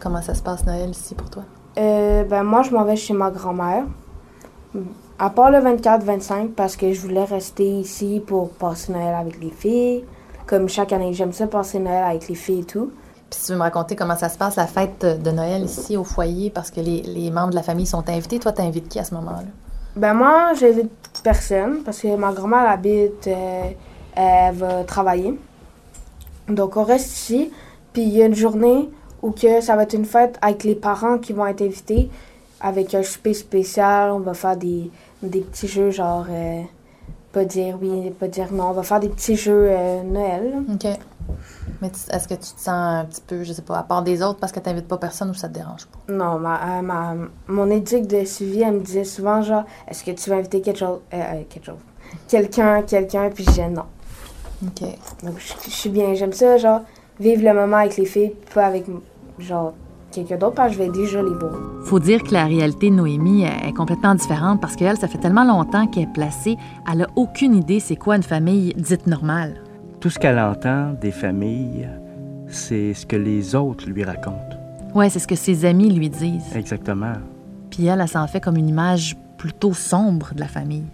comment 0.00 0.22
ça 0.22 0.34
se 0.34 0.42
passe 0.42 0.64
Noël 0.66 0.90
ici 0.90 1.14
pour 1.14 1.30
toi? 1.30 1.44
Euh, 1.78 2.24
ben 2.24 2.42
moi, 2.42 2.62
je 2.62 2.70
m'en 2.70 2.84
vais 2.84 2.96
chez 2.96 3.14
ma 3.14 3.30
grand-mère. 3.30 3.84
À 5.18 5.30
part 5.30 5.50
le 5.50 5.58
24-25, 5.58 6.50
parce 6.50 6.76
que 6.76 6.92
je 6.92 7.00
voulais 7.00 7.24
rester 7.24 7.80
ici 7.80 8.22
pour 8.24 8.50
passer 8.50 8.92
Noël 8.92 9.14
avec 9.14 9.40
les 9.40 9.50
filles. 9.50 10.04
Comme 10.46 10.68
chaque 10.68 10.92
année, 10.92 11.12
j'aime 11.12 11.32
ça 11.32 11.46
passer 11.46 11.78
Noël 11.78 12.04
avec 12.04 12.28
les 12.28 12.34
filles 12.34 12.60
et 12.60 12.64
tout. 12.64 12.92
Puis 13.30 13.40
si 13.40 13.46
tu 13.46 13.52
veux 13.52 13.58
me 13.58 13.62
raconter 13.62 13.94
comment 13.94 14.16
ça 14.16 14.28
se 14.28 14.38
passe, 14.38 14.56
la 14.56 14.66
fête 14.66 15.04
de 15.04 15.30
Noël 15.30 15.62
ici 15.62 15.96
au 15.96 16.04
foyer, 16.04 16.50
parce 16.50 16.70
que 16.70 16.80
les, 16.80 17.02
les 17.02 17.30
membres 17.30 17.50
de 17.50 17.56
la 17.56 17.62
famille 17.62 17.86
sont 17.86 18.08
invités. 18.08 18.38
Toi, 18.38 18.52
t'invites 18.52 18.88
qui 18.88 18.98
à 18.98 19.04
ce 19.04 19.14
moment-là? 19.14 19.42
Ben 19.96 20.14
moi, 20.14 20.52
j'invite 20.58 21.07
personne 21.22 21.82
parce 21.84 22.00
que 22.00 22.16
ma 22.16 22.32
grand-mère 22.32 22.68
habite, 22.68 23.26
euh, 23.26 23.70
elle 24.14 24.54
va 24.54 24.84
travailler. 24.84 25.38
Donc 26.48 26.76
on 26.76 26.84
reste 26.84 27.12
ici. 27.12 27.50
Puis 27.92 28.02
il 28.02 28.10
y 28.10 28.22
a 28.22 28.26
une 28.26 28.34
journée 28.34 28.90
où 29.22 29.30
que 29.30 29.60
ça 29.60 29.76
va 29.76 29.82
être 29.82 29.94
une 29.94 30.04
fête 30.04 30.38
avec 30.40 30.64
les 30.64 30.74
parents 30.74 31.18
qui 31.18 31.32
vont 31.32 31.46
être 31.46 31.62
invités 31.62 32.10
avec 32.60 32.94
un 32.94 33.02
souper 33.02 33.34
spécial. 33.34 34.10
On 34.10 34.20
va 34.20 34.34
faire 34.34 34.56
des, 34.56 34.90
des 35.22 35.40
petits 35.40 35.68
jeux 35.68 35.90
genre 35.90 36.26
euh, 36.30 36.62
pas 37.32 37.44
dire 37.44 37.78
oui, 37.80 38.10
pas 38.10 38.28
dire 38.28 38.52
non. 38.52 38.68
On 38.68 38.72
va 38.72 38.82
faire 38.82 39.00
des 39.00 39.08
petits 39.08 39.36
jeux 39.36 39.68
euh, 39.70 40.02
Noël. 40.02 40.62
OK. 40.72 40.86
Mais 41.80 41.90
tu- 41.90 42.10
est-ce 42.14 42.26
que 42.26 42.34
tu 42.34 42.40
te 42.40 42.60
sens 42.60 42.68
un 42.68 43.04
petit 43.04 43.20
peu, 43.26 43.44
je 43.44 43.52
sais 43.52 43.62
pas, 43.62 43.78
à 43.78 43.82
part 43.84 44.02
des 44.02 44.20
autres 44.22 44.38
parce 44.40 44.50
que 44.52 44.58
t'invites 44.60 44.88
pas 44.88 44.96
personne 44.98 45.30
ou 45.30 45.34
ça 45.34 45.48
te 45.48 45.54
dérange 45.54 45.86
pas? 45.86 46.12
Non, 46.12 46.38
ma, 46.38 46.78
euh, 46.78 46.82
ma, 46.82 47.14
mon 47.46 47.70
éduc 47.70 48.06
de 48.06 48.24
suivi, 48.24 48.62
elle 48.62 48.74
me 48.74 48.80
disait 48.80 49.04
souvent 49.04 49.42
genre, 49.42 49.64
est-ce 49.86 50.02
que 50.02 50.10
tu 50.10 50.28
vas 50.30 50.36
inviter 50.36 50.60
quelque 50.60 50.78
chose, 50.80 50.98
euh, 51.14 51.16
euh, 51.16 51.42
quelque 51.48 51.66
chose, 51.66 51.78
quelqu'un, 52.26 52.82
quelqu'un, 52.82 53.30
puis 53.32 53.44
je 53.44 53.50
disais 53.50 53.68
non. 53.68 53.84
OK. 54.66 54.80
Donc, 55.22 55.34
je, 55.38 55.52
je 55.66 55.70
suis 55.70 55.90
bien, 55.90 56.14
j'aime 56.14 56.32
ça, 56.32 56.56
genre, 56.56 56.80
vivre 57.20 57.42
le 57.44 57.54
moment 57.54 57.76
avec 57.76 57.96
les 57.96 58.06
filles, 58.06 58.34
pas 58.52 58.66
avec, 58.66 58.86
genre, 59.38 59.72
quelqu'un 60.10 60.36
d'autre, 60.36 60.54
parce 60.56 60.70
que 60.70 60.78
je 60.78 60.78
vais 60.82 60.88
déjà 60.90 61.22
les 61.22 61.30
voir. 61.34 61.52
Faut 61.84 62.00
dire 62.00 62.24
que 62.24 62.32
la 62.32 62.46
réalité 62.46 62.90
de 62.90 62.96
Noémie 62.96 63.44
est 63.44 63.72
complètement 63.72 64.14
différente 64.16 64.60
parce 64.60 64.74
qu'elle, 64.74 64.96
ça 64.96 65.06
fait 65.06 65.18
tellement 65.18 65.44
longtemps 65.44 65.86
qu'elle 65.86 66.04
est 66.04 66.12
placée, 66.12 66.56
elle 66.90 67.02
a 67.02 67.06
aucune 67.14 67.54
idée 67.54 67.78
c'est 67.78 67.94
quoi 67.96 68.16
une 68.16 68.22
famille 68.24 68.74
dite 68.76 69.06
normale. 69.06 69.62
Tout 70.00 70.10
ce 70.10 70.18
qu'elle 70.18 70.38
entend 70.38 70.92
des 70.92 71.10
familles, 71.10 71.88
c'est 72.46 72.94
ce 72.94 73.04
que 73.04 73.16
les 73.16 73.56
autres 73.56 73.88
lui 73.88 74.04
racontent. 74.04 74.56
Ouais, 74.94 75.10
c'est 75.10 75.18
ce 75.18 75.26
que 75.26 75.34
ses 75.34 75.64
amis 75.64 75.90
lui 75.90 76.08
disent. 76.08 76.54
Exactement. 76.54 77.14
Puis 77.70 77.86
elle, 77.86 78.00
elle 78.00 78.08
s'en 78.08 78.26
fait 78.28 78.40
comme 78.40 78.56
une 78.56 78.68
image 78.68 79.16
plutôt 79.36 79.74
sombre 79.74 80.32
de 80.34 80.40
la 80.40 80.46
famille. 80.46 80.86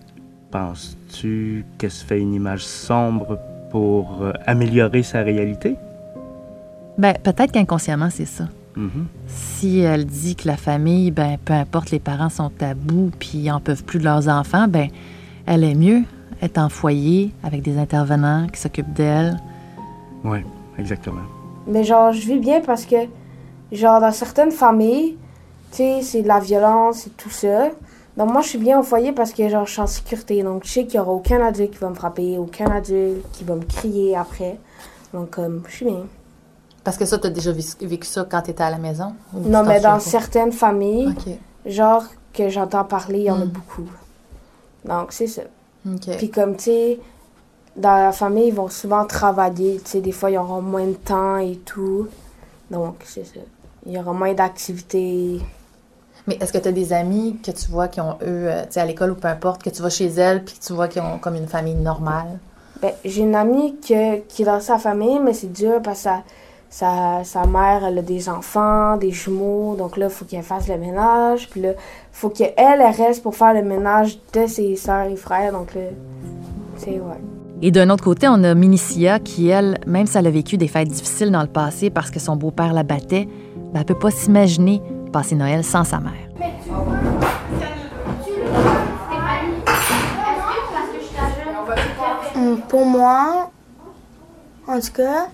Penses-tu 0.50 1.66
qu'elle 1.76 1.90
se 1.90 2.04
fait 2.04 2.18
une 2.18 2.32
image 2.32 2.64
sombre 2.64 3.38
pour 3.70 4.22
euh, 4.22 4.32
améliorer 4.46 5.02
sa 5.02 5.20
réalité? 5.20 5.76
Ben, 6.96 7.14
peut-être 7.22 7.52
qu'inconsciemment, 7.52 8.08
c'est 8.10 8.24
ça. 8.24 8.48
Mhm. 8.76 9.06
Si 9.26 9.80
elle 9.80 10.06
dit 10.06 10.34
que 10.34 10.48
la 10.48 10.56
famille, 10.56 11.10
ben, 11.10 11.36
peu 11.44 11.52
importe, 11.52 11.90
les 11.90 11.98
parents 11.98 12.30
sont 12.30 12.48
tabous 12.48 13.10
puis 13.18 13.38
ils 13.38 13.50
en 13.50 13.60
peuvent 13.60 13.84
plus 13.84 13.98
de 13.98 14.04
leurs 14.04 14.28
enfants, 14.28 14.66
ben, 14.66 14.88
elle 15.46 15.62
est 15.62 15.74
mieux 15.74 16.04
être 16.44 16.58
en 16.58 16.68
foyer 16.68 17.32
avec 17.42 17.62
des 17.62 17.78
intervenants 17.78 18.46
qui 18.52 18.60
s'occupent 18.60 18.92
d'elle. 18.92 19.40
Oui, 20.22 20.38
exactement. 20.78 21.22
Mais 21.66 21.84
genre, 21.84 22.12
je 22.12 22.20
vis 22.26 22.38
bien 22.38 22.60
parce 22.60 22.84
que, 22.84 22.96
genre, 23.72 24.00
dans 24.00 24.12
certaines 24.12 24.50
familles, 24.52 25.16
tu 25.70 25.78
sais, 25.78 26.00
c'est 26.02 26.22
de 26.22 26.28
la 26.28 26.40
violence 26.40 27.06
et 27.06 27.10
tout 27.10 27.30
ça. 27.30 27.68
Donc 28.16 28.30
moi, 28.30 28.42
je 28.42 28.48
suis 28.48 28.58
bien 28.58 28.78
au 28.78 28.82
foyer 28.82 29.12
parce 29.12 29.32
que, 29.32 29.48
genre, 29.48 29.66
je 29.66 29.72
suis 29.72 29.80
en 29.80 29.86
sécurité. 29.86 30.42
Donc, 30.42 30.64
je 30.64 30.70
sais 30.70 30.84
qu'il 30.86 31.00
n'y 31.00 31.04
aura 31.04 31.12
aucun 31.12 31.44
adulte 31.44 31.72
qui 31.72 31.78
va 31.78 31.88
me 31.90 31.94
frapper, 31.94 32.38
aucun 32.38 32.70
adulte 32.70 33.24
qui 33.32 33.42
va 33.44 33.56
me 33.56 33.64
crier 33.64 34.16
après. 34.16 34.58
Donc, 35.12 35.30
comme, 35.30 35.62
je 35.68 35.74
suis 35.76 35.86
bien. 35.86 36.02
Parce 36.84 36.98
que 36.98 37.06
ça, 37.06 37.18
t'as 37.18 37.30
déjà 37.30 37.50
vis- 37.50 37.76
vécu 37.80 38.06
ça 38.06 38.26
quand 38.30 38.42
t'étais 38.42 38.62
à 38.62 38.70
la 38.70 38.78
maison? 38.78 39.14
Ou 39.34 39.42
tu 39.42 39.48
Non, 39.48 39.62
mais 39.64 39.80
dans 39.80 39.98
certaines 40.00 40.52
familles, 40.52 41.14
genre, 41.64 42.04
que 42.34 42.48
j'entends 42.50 42.84
parler, 42.84 43.20
il 43.20 43.24
y 43.24 43.30
en 43.30 43.40
a 43.40 43.44
Mm. 43.46 43.48
beaucoup. 43.48 43.88
Donc, 44.84 45.06
c'est 45.12 45.26
ça. 45.26 45.42
Puis 46.16 46.30
comme, 46.30 46.56
tu 46.56 46.64
sais, 46.64 47.00
dans 47.76 47.96
la 47.96 48.12
famille, 48.12 48.48
ils 48.48 48.54
vont 48.54 48.68
souvent 48.68 49.04
travailler. 49.04 49.80
Tu 49.84 49.90
sais, 49.90 50.00
des 50.00 50.12
fois, 50.12 50.30
ils 50.30 50.38
auront 50.38 50.62
moins 50.62 50.86
de 50.86 50.94
temps 50.94 51.36
et 51.36 51.56
tout. 51.56 52.08
Donc, 52.70 52.96
c'est 53.04 53.24
ça. 53.24 53.40
Il 53.86 53.92
y 53.92 53.98
aura 53.98 54.12
moins 54.12 54.32
d'activités. 54.32 55.40
Mais 56.26 56.38
est-ce 56.40 56.52
que 56.52 56.58
tu 56.58 56.68
as 56.68 56.72
des 56.72 56.92
amis 56.92 57.38
que 57.44 57.50
tu 57.50 57.70
vois 57.70 57.88
qui 57.88 58.00
ont, 58.00 58.14
eux, 58.22 58.48
euh, 58.48 58.62
tu 58.62 58.72
sais, 58.72 58.80
à 58.80 58.86
l'école 58.86 59.10
ou 59.10 59.14
peu 59.14 59.28
importe, 59.28 59.62
que 59.62 59.68
tu 59.68 59.82
vas 59.82 59.90
chez 59.90 60.06
elles 60.06 60.42
puis 60.42 60.58
que 60.58 60.64
tu 60.64 60.72
vois 60.72 60.88
qu'ils 60.88 61.02
ont 61.02 61.18
comme 61.18 61.34
une 61.34 61.48
famille 61.48 61.74
normale? 61.74 62.38
Ben, 62.80 62.92
j'ai 63.04 63.22
une 63.22 63.34
amie 63.34 63.76
que, 63.76 64.20
qui 64.20 64.42
est 64.42 64.46
dans 64.46 64.60
sa 64.60 64.78
famille, 64.78 65.18
mais 65.18 65.34
c'est 65.34 65.52
dur 65.52 65.82
parce 65.82 66.04
que 66.04 66.08
sa, 66.74 67.22
sa, 67.22 67.46
mère, 67.46 67.84
elle 67.84 67.98
a 67.98 68.02
des 68.02 68.28
enfants, 68.28 68.96
des 68.96 69.12
jumeaux. 69.12 69.76
Donc 69.78 69.96
là, 69.96 70.06
il 70.06 70.12
faut 70.12 70.24
qu'elle 70.24 70.42
fasse 70.42 70.66
le 70.66 70.76
ménage. 70.76 71.48
Puis 71.48 71.60
là, 71.60 71.70
il 71.70 71.76
faut 72.10 72.30
qu'elle, 72.30 72.52
elle 72.56 72.82
reste 72.82 73.22
pour 73.22 73.36
faire 73.36 73.54
le 73.54 73.62
ménage 73.62 74.18
de 74.32 74.48
ses 74.48 74.74
soeurs 74.74 75.06
et 75.06 75.14
frères. 75.14 75.52
Donc 75.52 75.72
là, 75.76 75.82
c'est 76.76 76.90
ouais. 76.90 77.20
Et 77.62 77.70
d'un 77.70 77.90
autre 77.90 78.02
côté, 78.02 78.26
on 78.28 78.42
a 78.42 78.56
Minicia 78.56 79.20
qui, 79.20 79.50
elle, 79.50 79.78
même 79.86 80.08
si 80.08 80.18
elle 80.18 80.26
a 80.26 80.30
vécu 80.30 80.56
des 80.56 80.66
fêtes 80.66 80.88
difficiles 80.88 81.30
dans 81.30 81.42
le 81.42 81.46
passé 81.46 81.90
parce 81.90 82.10
que 82.10 82.18
son 82.18 82.34
beau-père 82.34 82.72
la 82.72 82.82
battait, 82.82 83.28
ben, 83.72 83.78
elle 83.78 83.84
peut 83.84 83.94
pas 83.94 84.10
s'imaginer 84.10 84.82
passer 85.12 85.36
Noël 85.36 85.62
sans 85.62 85.84
sa 85.84 86.00
mère. 86.00 86.12
Hum, 92.34 92.58
Pour 92.68 92.84
moi, 92.84 93.48
en 94.66 94.80
tout 94.80 94.92
cas, 94.92 95.28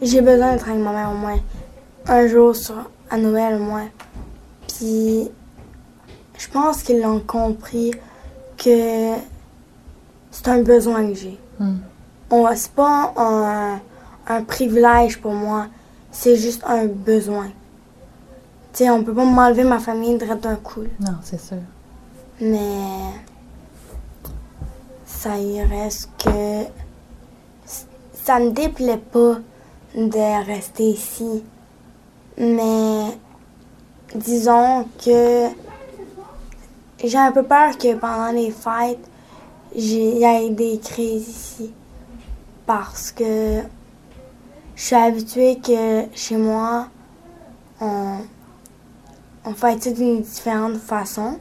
j'ai 0.00 0.20
besoin 0.20 0.52
d'être 0.52 0.68
avec 0.68 0.80
ma 0.80 0.92
mère 0.92 1.10
au 1.10 1.16
moins 1.16 1.38
un 2.06 2.26
jour 2.26 2.54
sur, 2.54 2.90
à 3.10 3.16
Noël 3.16 3.56
au 3.56 3.64
moins. 3.64 3.88
Puis, 4.66 5.28
je 6.38 6.48
pense 6.48 6.82
qu'ils 6.82 7.00
l'ont 7.00 7.20
compris 7.20 7.92
que 8.56 9.14
c'est 10.30 10.48
un 10.48 10.62
besoin 10.62 11.06
que 11.08 11.14
j'ai. 11.14 11.38
Hmm. 11.58 11.78
C'est 12.54 12.72
pas 12.72 13.12
un, 13.16 13.80
un 14.28 14.42
privilège 14.42 15.20
pour 15.20 15.32
moi, 15.32 15.66
c'est 16.10 16.36
juste 16.36 16.62
un 16.66 16.86
besoin. 16.86 17.48
Tu 18.72 18.84
sais, 18.84 18.90
on 18.90 19.02
peut 19.02 19.14
pas 19.14 19.24
m'enlever 19.24 19.64
ma 19.64 19.78
famille 19.78 20.16
direct 20.18 20.42
d'un 20.42 20.56
coup. 20.56 20.84
Non, 21.00 21.16
c'est 21.22 21.40
sûr. 21.40 21.56
Mais 22.40 23.12
ça 25.06 25.36
y 25.38 25.60
reste 25.62 26.10
que 26.22 26.64
ça 28.12 28.38
me 28.38 28.50
déplaît 28.50 28.98
pas 28.98 29.38
de 30.06 30.46
rester 30.46 30.84
ici. 30.84 31.42
Mais 32.38 33.18
disons 34.14 34.86
que 35.04 35.48
j'ai 37.02 37.18
un 37.18 37.32
peu 37.32 37.42
peur 37.42 37.76
que 37.76 37.94
pendant 37.94 38.30
les 38.30 38.50
fêtes, 38.50 39.04
il 39.74 40.18
y 40.18 40.24
ait 40.24 40.50
des 40.50 40.78
crises 40.78 41.28
ici. 41.28 41.72
Parce 42.64 43.10
que 43.10 43.62
je 44.76 44.82
suis 44.82 44.94
habituée 44.94 45.58
que 45.58 46.04
chez 46.14 46.36
moi, 46.36 46.88
on, 47.80 48.18
fait 49.54 49.82
ça 49.82 49.90
d'une 49.90 50.22
différente 50.22 50.76
façon. 50.76 51.38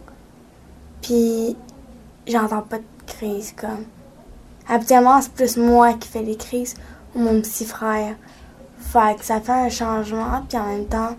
Puis, 1.02 1.56
j'entends 2.26 2.62
pas 2.62 2.80
de 2.80 2.84
crise 3.06 3.54
comme. 3.56 3.86
Habituellement, 4.68 5.22
c'est 5.22 5.34
plus 5.34 5.58
moi 5.58 5.94
qui 5.94 6.08
fais 6.08 6.24
les 6.24 6.36
crises 6.36 6.76
ou 7.14 7.20
mon 7.20 7.42
petit 7.42 7.66
frère. 7.66 8.16
Fait 8.98 9.16
que 9.16 9.24
ça 9.26 9.40
fait 9.40 9.52
un 9.52 9.70
changement, 9.70 10.42
puis 10.50 10.58
en 10.58 10.66
même 10.66 10.86
temps, 10.86 11.16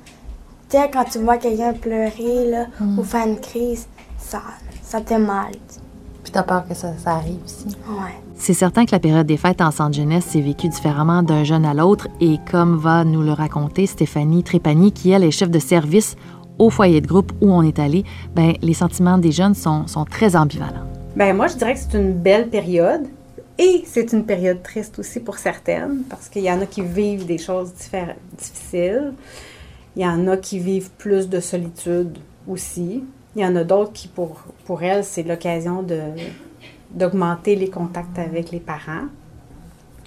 tu 0.68 0.76
sais, 0.76 0.90
quand 0.92 1.04
tu 1.04 1.20
vois 1.20 1.36
quelqu'un 1.36 1.72
pleurer 1.72 2.50
là, 2.50 2.66
ou 2.80 3.04
faire 3.04 3.26
une 3.26 3.38
crise, 3.38 3.86
ça, 4.18 4.42
ça 4.82 5.00
te 5.00 5.14
mal. 5.14 5.52
Puis 6.24 6.32
t'as 6.32 6.42
peur 6.42 6.66
que 6.66 6.74
ça, 6.74 6.88
ça 6.98 7.12
arrive 7.12 7.38
ici. 7.46 7.76
Ouais. 7.88 8.20
C'est 8.34 8.52
certain 8.52 8.84
que 8.84 8.90
la 8.90 8.98
période 8.98 9.26
des 9.28 9.36
fêtes 9.36 9.60
en 9.60 9.70
centre 9.70 9.96
jeunesse 9.96 10.24
s'est 10.24 10.40
vécue 10.40 10.68
différemment 10.68 11.22
d'un 11.22 11.44
jeune 11.44 11.64
à 11.64 11.72
l'autre 11.72 12.08
et 12.20 12.38
comme 12.50 12.76
va 12.76 13.04
nous 13.04 13.22
le 13.22 13.32
raconter 13.32 13.86
Stéphanie 13.86 14.42
Trépanier, 14.42 14.90
qui 14.90 15.10
elle 15.12 15.22
est 15.22 15.30
chef 15.30 15.50
de 15.50 15.60
service 15.60 16.16
au 16.58 16.70
foyer 16.70 17.00
de 17.00 17.06
groupe 17.06 17.32
où 17.40 17.52
on 17.52 17.62
est 17.62 17.78
allé, 17.78 18.04
ben, 18.34 18.54
les 18.60 18.74
sentiments 18.74 19.18
des 19.18 19.30
jeunes 19.30 19.54
sont, 19.54 19.86
sont 19.86 20.04
très 20.04 20.34
ambivalents. 20.34 20.86
Ben 21.14 21.34
moi, 21.36 21.46
je 21.46 21.54
dirais 21.54 21.74
que 21.74 21.80
c'est 21.80 21.96
une 21.96 22.12
belle 22.12 22.48
période. 22.48 23.06
Et 23.58 23.82
c'est 23.86 24.12
une 24.12 24.24
période 24.24 24.62
triste 24.62 24.98
aussi 25.00 25.18
pour 25.18 25.38
certaines, 25.38 26.04
parce 26.08 26.28
qu'il 26.28 26.42
y 26.42 26.50
en 26.50 26.60
a 26.60 26.66
qui 26.66 26.82
vivent 26.82 27.26
des 27.26 27.38
choses 27.38 27.72
difficiles. 28.36 29.12
Il 29.96 30.02
y 30.02 30.06
en 30.06 30.28
a 30.28 30.36
qui 30.36 30.60
vivent 30.60 30.90
plus 30.90 31.28
de 31.28 31.40
solitude 31.40 32.16
aussi. 32.46 33.02
Il 33.34 33.42
y 33.42 33.44
en 33.44 33.56
a 33.56 33.64
d'autres 33.64 33.92
qui, 33.92 34.06
pour, 34.06 34.42
pour 34.64 34.82
elles, 34.84 35.04
c'est 35.04 35.24
l'occasion 35.24 35.82
de, 35.82 36.00
d'augmenter 36.90 37.56
les 37.56 37.68
contacts 37.68 38.18
avec 38.18 38.52
les 38.52 38.60
parents. 38.60 39.06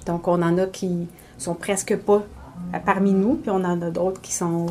Donc, 0.05 0.29
on 0.29 0.41
en 0.41 0.58
a 0.58 0.65
qui 0.65 1.08
sont 1.38 1.55
presque 1.55 1.98
pas 1.98 2.24
parmi 2.86 3.12
nous, 3.12 3.36
puis 3.36 3.51
on 3.51 3.63
en 3.63 3.81
a 3.81 3.89
d'autres 3.89 4.22
qui 4.22 4.34
sont 4.34 4.67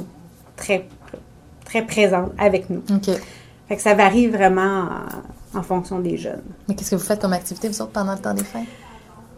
très, 0.56 0.86
très 1.66 1.84
présentes 1.84 2.32
avec 2.38 2.70
nous. 2.70 2.82
OK. 2.90 3.10
Fait 3.68 3.76
que 3.76 3.82
ça 3.82 3.94
varie 3.94 4.26
vraiment 4.26 4.88
en, 5.54 5.62
fonction 5.62 6.00
des 6.00 6.16
jeunes. 6.16 6.42
Mais 6.68 6.74
qu'est-ce 6.74 6.90
que 6.90 6.96
vous 6.96 7.02
faites 7.02 7.20
comme 7.20 7.32
activité, 7.32 7.68
vous 7.68 7.82
autres, 7.82 7.92
pendant 7.92 8.12
le 8.12 8.18
temps 8.18 8.34
des 8.34 8.44
fêtes? 8.44 8.66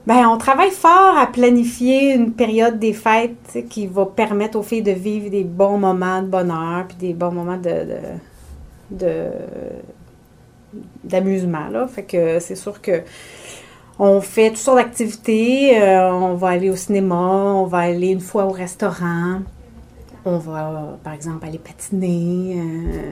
Ben, 0.07 0.27
on 0.27 0.37
travaille 0.37 0.73
fort 0.73 1.17
à 1.17 1.27
planifier 1.29 2.15
une 2.15 2.33
période 2.33 2.79
des 2.79 2.93
fêtes 2.93 3.65
qui 3.71 3.87
va 3.87 4.05
permettre 4.05 4.59
aux 4.59 4.63
filles 4.63 4.83
de 4.83 4.91
vivre 4.91 5.31
des 5.31 5.45
bons 5.45 5.79
moments 5.79 6.23
de 6.23 6.27
bonheur, 6.27 6.87
puis 6.89 6.97
des 6.97 7.15
bons 7.15 7.31
moments 7.31 7.57
de, 7.57 7.63
de, 7.71 7.99
de- 8.91 9.31
d'amusement. 11.05 11.69
Là. 11.69 11.87
Fait 11.87 12.03
que 12.03 12.41
c'est 12.41 12.57
sûr 12.57 12.81
que 12.81 13.03
on 13.99 14.21
fait 14.21 14.49
toutes 14.49 14.59
sortes 14.59 14.79
d'activités. 14.79 15.81
Euh, 15.81 16.13
on 16.13 16.35
va 16.35 16.49
aller 16.49 16.71
au 16.71 16.77
cinéma, 16.77 17.15
on 17.15 17.67
va 17.67 17.79
aller 17.79 18.09
une 18.09 18.21
fois 18.21 18.45
au 18.47 18.51
restaurant. 18.51 19.41
On 20.25 20.39
va, 20.39 20.99
par 21.03 21.13
exemple, 21.15 21.45
aller 21.45 21.59
patiner. 21.59 22.57
euh, 22.57 23.11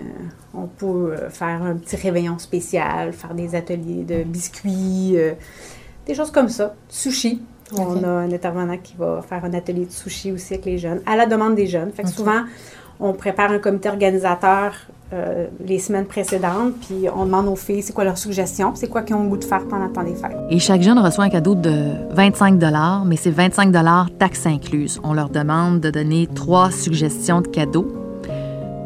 on 0.55 0.67
peut 0.67 1.13
euh, 1.13 1.31
faire 1.31 1.63
un 1.63 1.75
petit 1.77 1.97
réveillon 1.97 2.39
spécial, 2.39 3.13
faire 3.13 3.35
des 3.35 3.55
ateliers 3.55 4.05
de 4.05 4.23
biscuits, 4.23 5.15
euh, 5.17 5.33
des 6.07 6.15
choses 6.15 6.31
comme 6.31 6.49
ça. 6.49 6.75
Sushi. 6.89 7.43
On 7.79 8.03
a 8.03 8.09
un 8.09 8.33
intervenant 8.33 8.77
qui 8.79 8.95
va 8.97 9.23
faire 9.23 9.45
un 9.45 9.55
atelier 9.55 9.87
de 9.87 9.93
sushi 9.93 10.33
aussi 10.33 10.55
avec 10.55 10.67
les 10.67 10.79
jeunes, 10.79 11.01
à 11.07 11.17
la 11.17 11.27
demande 11.27 11.55
des 11.55 11.69
jeunes. 11.69 11.93
Fait 11.93 12.03
que 12.03 12.09
souvent, 12.09 12.43
on 13.01 13.13
prépare 13.13 13.51
un 13.51 13.59
comité 13.59 13.89
organisateur 13.89 14.75
euh, 15.13 15.47
les 15.67 15.81
semaines 15.81 16.05
précédentes, 16.05 16.75
puis 16.83 17.09
on 17.13 17.25
demande 17.25 17.49
aux 17.49 17.57
filles 17.57 17.83
c'est 17.83 17.93
quoi 17.93 18.05
leurs 18.05 18.19
suggestions, 18.19 18.77
c'est 18.77 18.87
quoi 18.87 19.03
qu'ils 19.03 19.17
ont 19.17 19.25
le 19.25 19.29
goût 19.29 19.39
de 19.39 19.45
faire 19.45 19.67
pendant 19.67 19.87
le 19.87 19.93
temps 19.93 20.05
des 20.05 20.15
fêtes. 20.15 20.37
Et 20.51 20.61
chaque 20.61 20.83
jeune 20.83 21.01
reçoit 21.01 21.25
un 21.25 21.31
cadeau 21.31 21.57
de 21.57 21.95
25 22.13 22.61
mais 23.07 23.17
c'est 23.17 23.33
25 23.33 23.75
taxes 24.19 24.47
incluses. 24.47 25.01
On 25.03 25.13
leur 25.13 25.29
demande 25.29 25.81
de 25.81 25.91
donner 25.91 26.29
trois 26.33 26.71
suggestions 26.71 27.41
de 27.41 27.49
cadeaux. 27.49 27.89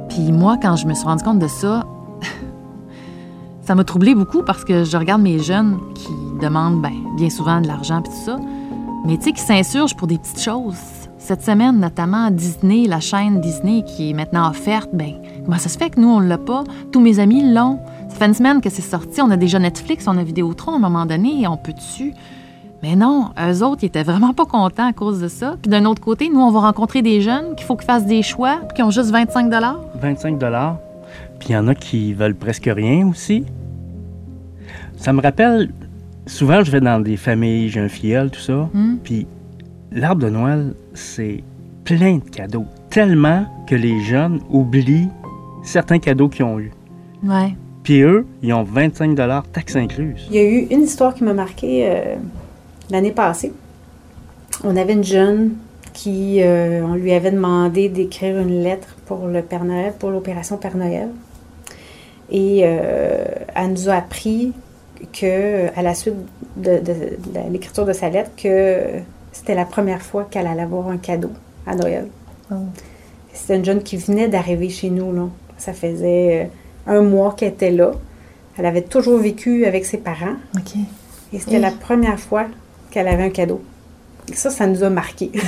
Puis 0.08 0.32
moi, 0.32 0.56
quand 0.62 0.76
je 0.76 0.86
me 0.86 0.94
suis 0.94 1.04
rendu 1.04 1.22
compte 1.22 1.40
de 1.40 1.48
ça, 1.48 1.84
ça 3.62 3.74
m'a 3.74 3.84
troublé 3.84 4.14
beaucoup 4.14 4.42
parce 4.42 4.64
que 4.64 4.84
je 4.84 4.96
regarde 4.96 5.20
mes 5.20 5.40
jeunes 5.40 5.78
qui 5.94 6.12
demandent 6.40 6.80
ben, 6.80 6.94
bien 7.18 7.28
souvent 7.28 7.60
de 7.60 7.66
l'argent 7.66 8.00
puis 8.00 8.10
tout 8.10 8.24
ça, 8.24 8.38
mais 9.04 9.18
tu 9.18 9.24
sais, 9.24 9.32
qui 9.32 9.42
s'insurgent 9.42 9.94
pour 9.94 10.06
des 10.06 10.16
petites 10.16 10.40
choses. 10.40 11.03
Cette 11.24 11.40
semaine, 11.40 11.80
notamment 11.80 12.30
Disney, 12.30 12.86
la 12.86 13.00
chaîne 13.00 13.40
Disney 13.40 13.82
qui 13.82 14.10
est 14.10 14.12
maintenant 14.12 14.50
offerte, 14.50 14.90
ben 14.92 15.14
comment 15.42 15.56
ça 15.56 15.70
se 15.70 15.78
fait 15.78 15.88
que 15.88 15.98
nous, 15.98 16.10
on 16.10 16.20
l'a 16.20 16.36
pas? 16.36 16.64
Tous 16.92 17.00
mes 17.00 17.18
amis 17.18 17.50
l'ont. 17.50 17.78
Ça 18.10 18.16
fait 18.16 18.26
une 18.26 18.34
semaine 18.34 18.60
que 18.60 18.68
c'est 18.68 18.82
sorti. 18.82 19.22
On 19.22 19.30
a 19.30 19.38
déjà 19.38 19.58
Netflix, 19.58 20.06
on 20.06 20.18
a 20.18 20.22
Vidéotron 20.22 20.72
à 20.72 20.76
un 20.76 20.80
moment 20.80 21.06
donné, 21.06 21.40
et 21.40 21.48
on 21.48 21.56
peut 21.56 21.72
dessus. 21.72 22.12
Mais 22.82 22.94
non, 22.94 23.30
eux 23.40 23.62
autres, 23.62 23.84
ils 23.84 23.86
étaient 23.86 24.02
vraiment 24.02 24.34
pas 24.34 24.44
contents 24.44 24.86
à 24.86 24.92
cause 24.92 25.18
de 25.18 25.28
ça. 25.28 25.56
Puis 25.62 25.70
d'un 25.70 25.86
autre 25.86 26.02
côté, 26.02 26.28
nous, 26.28 26.40
on 26.40 26.50
va 26.50 26.60
rencontrer 26.60 27.00
des 27.00 27.22
jeunes 27.22 27.54
qu'il 27.56 27.64
faut 27.64 27.76
qu'ils 27.76 27.86
fassent 27.86 28.04
des 28.04 28.20
choix, 28.20 28.58
puis 28.68 28.76
qui 28.76 28.82
ont 28.82 28.90
juste 28.90 29.10
25 29.10 29.50
25 29.50 30.38
Puis 31.38 31.48
il 31.48 31.52
y 31.52 31.56
en 31.56 31.68
a 31.68 31.74
qui 31.74 32.12
veulent 32.12 32.34
presque 32.34 32.68
rien 32.70 33.08
aussi. 33.08 33.46
Ça 34.98 35.14
me 35.14 35.22
rappelle, 35.22 35.70
souvent 36.26 36.62
je 36.62 36.70
vais 36.70 36.82
dans 36.82 37.00
des 37.00 37.16
familles, 37.16 37.70
j'ai 37.70 37.80
un 37.80 37.88
filleul, 37.88 38.30
tout 38.30 38.40
ça. 38.40 38.68
Hmm? 38.74 38.96
Puis 39.02 39.26
l'arbre 39.94 40.22
de 40.22 40.28
Noël, 40.28 40.74
c'est 40.94 41.42
plein 41.84 42.16
de 42.16 42.28
cadeaux. 42.28 42.66
Tellement 42.90 43.46
que 43.66 43.74
les 43.74 44.00
jeunes 44.02 44.40
oublient 44.50 45.08
certains 45.64 45.98
cadeaux 45.98 46.28
qu'ils 46.28 46.44
ont 46.44 46.58
eus. 46.58 46.72
Ouais. 47.22 47.54
Puis 47.82 48.00
eux, 48.02 48.26
ils 48.42 48.52
ont 48.52 48.62
25 48.62 49.16
taxes 49.52 49.76
incluses. 49.76 50.26
Il 50.30 50.36
y 50.36 50.38
a 50.38 50.44
eu 50.44 50.66
une 50.70 50.82
histoire 50.82 51.14
qui 51.14 51.24
m'a 51.24 51.34
marquée 51.34 51.86
euh, 51.88 52.14
l'année 52.90 53.12
passée. 53.12 53.52
On 54.62 54.76
avait 54.76 54.92
une 54.94 55.04
jeune 55.04 55.52
qui, 55.92 56.42
euh, 56.42 56.82
on 56.84 56.94
lui 56.94 57.12
avait 57.12 57.30
demandé 57.30 57.88
d'écrire 57.88 58.38
une 58.38 58.62
lettre 58.62 58.96
pour 59.06 59.26
le 59.26 59.42
Père 59.42 59.64
Noël, 59.64 59.92
pour 59.98 60.10
l'opération 60.10 60.56
Père 60.56 60.76
Noël. 60.76 61.08
Et 62.30 62.60
euh, 62.64 63.24
elle 63.54 63.70
nous 63.72 63.88
a 63.90 63.94
appris 63.94 64.52
que, 65.12 65.68
à 65.78 65.82
la 65.82 65.94
suite 65.94 66.14
de, 66.56 66.78
de- 66.78 67.16
de 67.32 67.52
l'écriture 67.52 67.84
de 67.84 67.92
sa 67.92 68.08
lettre, 68.08 68.30
que 68.36 69.00
c'était 69.34 69.54
la 69.54 69.66
première 69.66 70.00
fois 70.00 70.24
qu'elle 70.30 70.46
allait 70.46 70.62
avoir 70.62 70.88
un 70.88 70.96
cadeau 70.96 71.32
à 71.66 71.74
Noël. 71.74 72.08
Oh. 72.50 72.54
C'était 73.32 73.56
une 73.56 73.64
jeune 73.64 73.82
qui 73.82 73.96
venait 73.96 74.28
d'arriver 74.28 74.70
chez 74.70 74.90
nous. 74.90 75.12
Là. 75.12 75.28
Ça 75.58 75.74
faisait 75.74 76.48
euh, 76.86 76.92
un 76.92 77.02
mois 77.02 77.34
qu'elle 77.34 77.52
était 77.52 77.72
là. 77.72 77.92
Elle 78.56 78.64
avait 78.64 78.82
toujours 78.82 79.18
vécu 79.18 79.66
avec 79.66 79.84
ses 79.84 79.98
parents. 79.98 80.36
Et 81.32 81.40
c'était 81.40 81.58
la 81.58 81.72
première 81.72 82.20
fois 82.20 82.46
qu'elle 82.92 83.08
avait 83.08 83.24
un 83.24 83.30
cadeau. 83.30 83.60
Et 84.30 84.36
ça, 84.36 84.50
ça 84.50 84.68
nous 84.68 84.84
a 84.84 84.88
marqué. 84.88 85.32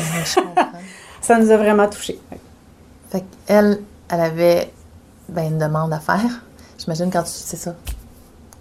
Ça 1.22 1.40
nous 1.40 1.50
a 1.50 1.56
vraiment 1.56 1.88
touchés. 1.88 2.20
Fait 3.10 3.24
qu'elle, 3.46 3.80
elle 4.08 4.20
avait 4.20 4.70
ben, 5.28 5.50
une 5.50 5.58
demande 5.58 5.92
à 5.92 5.98
faire. 5.98 6.44
J'imagine 6.78 7.10
quand 7.10 7.24
tu. 7.24 7.32
C'est 7.32 7.56
ça. 7.56 7.74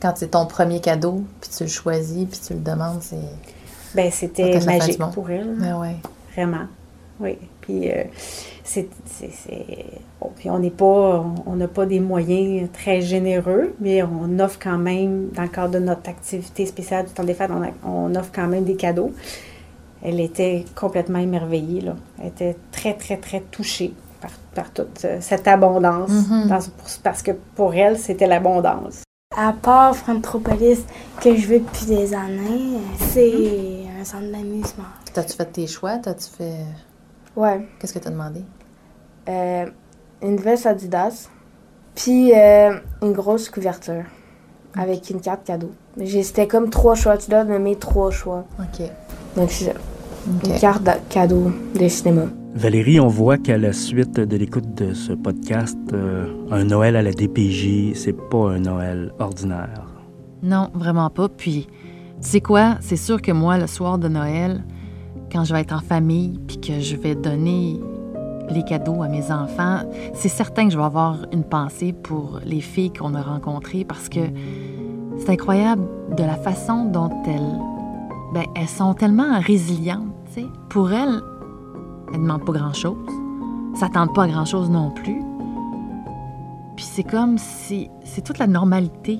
Quand 0.01 0.13
c'est 0.15 0.29
ton 0.29 0.47
premier 0.47 0.81
cadeau, 0.81 1.23
puis 1.41 1.51
tu 1.55 1.63
le 1.63 1.69
choisis, 1.69 2.25
puis 2.27 2.39
tu 2.43 2.53
le 2.53 2.61
demandes, 2.61 3.03
c'est. 3.03 3.17
Ben, 3.95 4.11
c'était 4.11 4.43
magique 4.65 4.99
pour 5.13 5.29
elle. 5.29 5.55
Ben 5.59 5.79
ouais. 5.79 5.95
Vraiment. 6.33 6.65
Oui. 7.19 7.37
Puis, 7.61 7.89
euh, 7.91 8.03
c'est. 8.63 8.87
bon, 10.19 10.31
puis 10.35 10.49
on 10.49 10.59
n'est 10.59 10.69
pas. 10.69 11.25
on- 11.45 11.55
n'a 11.55 11.67
pas 11.67 11.85
des 11.85 11.99
moyens 12.01 12.69
très 12.73 13.01
généreux, 13.01 13.73
mais 13.79 14.03
on 14.03 14.37
offre 14.39 14.59
quand 14.61 14.77
même, 14.77 15.29
dans 15.33 15.43
le 15.43 15.47
cadre 15.47 15.73
de 15.75 15.79
notre 15.79 16.09
activité 16.09 16.65
spéciale 16.65 17.05
du 17.05 17.11
temps 17.11 17.23
des 17.23 17.33
fêtes, 17.33 17.51
on, 17.53 17.63
a- 17.63 17.89
on 17.89 18.13
offre 18.15 18.31
quand 18.33 18.47
même 18.47 18.65
des 18.65 18.75
cadeaux. 18.75 19.11
Elle 20.03 20.19
était 20.19 20.65
complètement 20.75 21.19
émerveillée, 21.19 21.81
là. 21.81 21.95
Elle 22.21 22.27
était 22.27 22.55
très, 22.71 22.93
très, 22.93 23.17
très 23.17 23.39
touchée 23.39 23.93
par, 24.21 24.31
par 24.53 24.71
toute 24.71 25.03
euh, 25.05 25.17
cette 25.21 25.47
abondance. 25.47 26.09
Mhm. 26.11 26.47
dans- 26.49 26.57
pour- 26.59 26.87
parce 27.01 27.21
que 27.23 27.31
pour 27.55 27.73
elle, 27.73 27.97
c'était 27.97 28.27
l'abondance. 28.27 29.03
À 29.35 29.53
part 29.53 29.95
Frontropolis, 29.95 30.83
que 31.21 31.35
je 31.35 31.47
veux 31.47 31.59
depuis 31.59 31.85
des 31.87 32.13
années, 32.13 32.77
c'est 32.99 33.31
un 33.84 33.84
centre 34.05 34.31
d'amusement. 34.31 34.85
T'as-tu 35.13 35.33
fait 35.33 35.45
tes 35.45 35.67
choix? 35.67 35.97
T'as-tu 35.97 36.29
fait. 36.29 36.65
Ouais. 37.35 37.67
Qu'est-ce 37.79 37.93
que 37.93 37.99
t'as 37.99 38.09
demandé? 38.09 38.41
Euh, 39.27 39.65
une 40.21 40.37
veste 40.37 40.65
Adidas, 40.65 41.29
puis 41.95 42.33
euh, 42.33 42.75
une 43.01 43.13
grosse 43.13 43.49
couverture 43.49 44.03
avec 44.77 45.09
une 45.09 45.21
carte 45.21 45.45
cadeau. 45.45 45.71
C'était 46.05 46.47
comme 46.47 46.69
trois 46.69 46.95
choix. 46.95 47.17
Tu 47.17 47.29
dois 47.29 47.43
nommer 47.43 47.75
trois 47.75 48.11
choix. 48.11 48.45
OK. 48.59 48.87
Donc, 49.35 49.51
c'est 49.51 49.65
ça. 49.65 49.71
Une 50.27 50.59
carte 50.59 50.83
de 50.83 50.91
cadeau 51.09 51.51
de 51.79 51.87
cinéma. 51.87 52.23
Valérie, 52.55 52.99
on 52.99 53.07
voit 53.07 53.37
qu'à 53.37 53.57
la 53.57 53.73
suite 53.73 54.19
de 54.19 54.37
l'écoute 54.37 54.75
de 54.75 54.93
ce 54.93 55.13
podcast, 55.13 55.77
euh, 55.93 56.25
un 56.51 56.63
Noël 56.63 56.95
à 56.95 57.01
la 57.01 57.11
DPJ, 57.11 57.93
c'est 57.95 58.13
pas 58.13 58.49
un 58.49 58.59
Noël 58.59 59.11
ordinaire. 59.19 59.85
Non, 60.41 60.69
vraiment 60.73 61.09
pas. 61.09 61.27
Puis, 61.29 61.67
tu 62.21 62.29
sais 62.29 62.41
quoi? 62.41 62.75
C'est 62.81 62.95
sûr 62.95 63.21
que 63.21 63.31
moi, 63.31 63.57
le 63.57 63.67
soir 63.67 63.97
de 63.97 64.07
Noël, 64.07 64.63
quand 65.31 65.43
je 65.43 65.53
vais 65.53 65.61
être 65.61 65.73
en 65.73 65.81
famille, 65.81 66.39
puis 66.47 66.59
que 66.59 66.79
je 66.79 66.95
vais 66.95 67.15
donner 67.15 67.79
les 68.49 68.63
cadeaux 68.63 69.01
à 69.01 69.07
mes 69.07 69.31
enfants, 69.31 69.79
c'est 70.13 70.29
certain 70.29 70.65
que 70.65 70.71
je 70.71 70.77
vais 70.77 70.83
avoir 70.83 71.25
une 71.31 71.43
pensée 71.43 71.93
pour 71.93 72.39
les 72.45 72.61
filles 72.61 72.93
qu'on 72.93 73.15
a 73.15 73.21
rencontrées 73.21 73.85
parce 73.85 74.09
que 74.09 74.21
c'est 75.17 75.29
incroyable 75.29 75.83
de 76.15 76.23
la 76.23 76.35
façon 76.35 76.85
dont 76.85 77.09
elles, 77.25 77.59
ben, 78.33 78.45
elles 78.55 78.67
sont 78.67 78.93
tellement 78.93 79.39
résilientes. 79.39 80.11
Pour 80.69 80.91
elles, 80.91 81.21
elles 82.13 82.19
ne 82.19 82.23
demandent 82.23 82.45
pas 82.45 82.53
grand-chose, 82.53 83.09
s'attendent 83.73 84.13
pas 84.13 84.23
à 84.23 84.27
grand-chose 84.27 84.69
non 84.69 84.91
plus. 84.91 85.21
Puis 86.75 86.85
c'est 86.85 87.03
comme 87.03 87.37
si 87.37 87.89
c'est 88.03 88.21
toute 88.21 88.37
la 88.37 88.47
normalité 88.47 89.19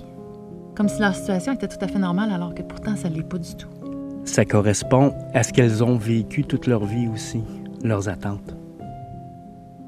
comme 0.75 0.89
si 0.89 0.99
leur 0.99 1.15
situation 1.15 1.53
était 1.53 1.67
tout 1.67 1.77
à 1.81 1.87
fait 1.87 1.99
normale, 1.99 2.31
alors 2.31 2.53
que 2.53 2.61
pourtant, 2.61 2.95
ça 2.95 3.09
ne 3.09 3.15
l'est 3.15 3.23
pas 3.23 3.37
du 3.37 3.55
tout. 3.55 3.69
Ça 4.25 4.43
correspond 4.43 5.13
à 5.33 5.43
ce 5.43 5.53
qu'elles 5.53 5.83
ont 5.83 5.97
vécu 5.97 6.43
toute 6.43 6.67
leur 6.67 6.85
vie 6.85 7.07
aussi, 7.07 7.43
leurs 7.83 8.09
attentes. 8.09 8.55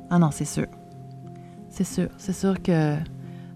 Ah 0.09 0.19
non, 0.19 0.31
c'est 0.31 0.45
sûr. 0.45 0.67
C'est 1.69 1.83
sûr. 1.83 2.07
C'est 2.17 2.33
sûr 2.33 2.61
que 2.61 2.95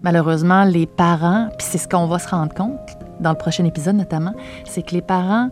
malheureusement, 0.02 0.64
les 0.64 0.86
parents, 0.86 1.48
puis 1.56 1.66
c'est 1.68 1.78
ce 1.78 1.88
qu'on 1.88 2.06
va 2.06 2.18
se 2.18 2.28
rendre 2.28 2.52
compte 2.52 2.78
dans 3.20 3.30
le 3.30 3.38
prochain 3.38 3.64
épisode 3.64 3.96
notamment, 3.96 4.34
c'est 4.64 4.82
que 4.82 4.92
les 4.92 5.02
parents 5.02 5.50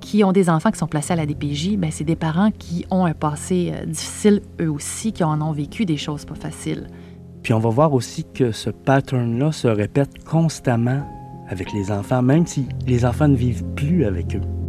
qui 0.00 0.24
ont 0.24 0.32
des 0.32 0.50
enfants 0.50 0.70
qui 0.70 0.78
sont 0.78 0.86
placés 0.86 1.12
à 1.12 1.16
la 1.16 1.26
DPJ, 1.26 1.76
ben 1.76 1.90
c'est 1.90 2.04
des 2.04 2.16
parents 2.16 2.50
qui 2.50 2.84
ont 2.90 3.06
un 3.06 3.14
passé 3.14 3.72
euh, 3.72 3.86
difficile 3.86 4.42
eux 4.60 4.70
aussi, 4.70 5.12
qui 5.12 5.24
en 5.24 5.40
ont 5.40 5.52
vécu 5.52 5.84
des 5.86 5.96
choses 5.96 6.24
pas 6.24 6.34
faciles. 6.34 6.88
Puis 7.42 7.52
on 7.52 7.58
va 7.58 7.70
voir 7.70 7.92
aussi 7.92 8.24
que 8.32 8.52
ce 8.52 8.70
pattern-là 8.70 9.52
se 9.52 9.68
répète 9.68 10.24
constamment 10.24 11.02
avec 11.48 11.72
les 11.72 11.90
enfants, 11.90 12.22
même 12.22 12.46
si 12.46 12.66
les 12.86 13.04
enfants 13.04 13.28
ne 13.28 13.36
vivent 13.36 13.64
plus 13.74 14.04
avec 14.04 14.36
eux. 14.36 14.61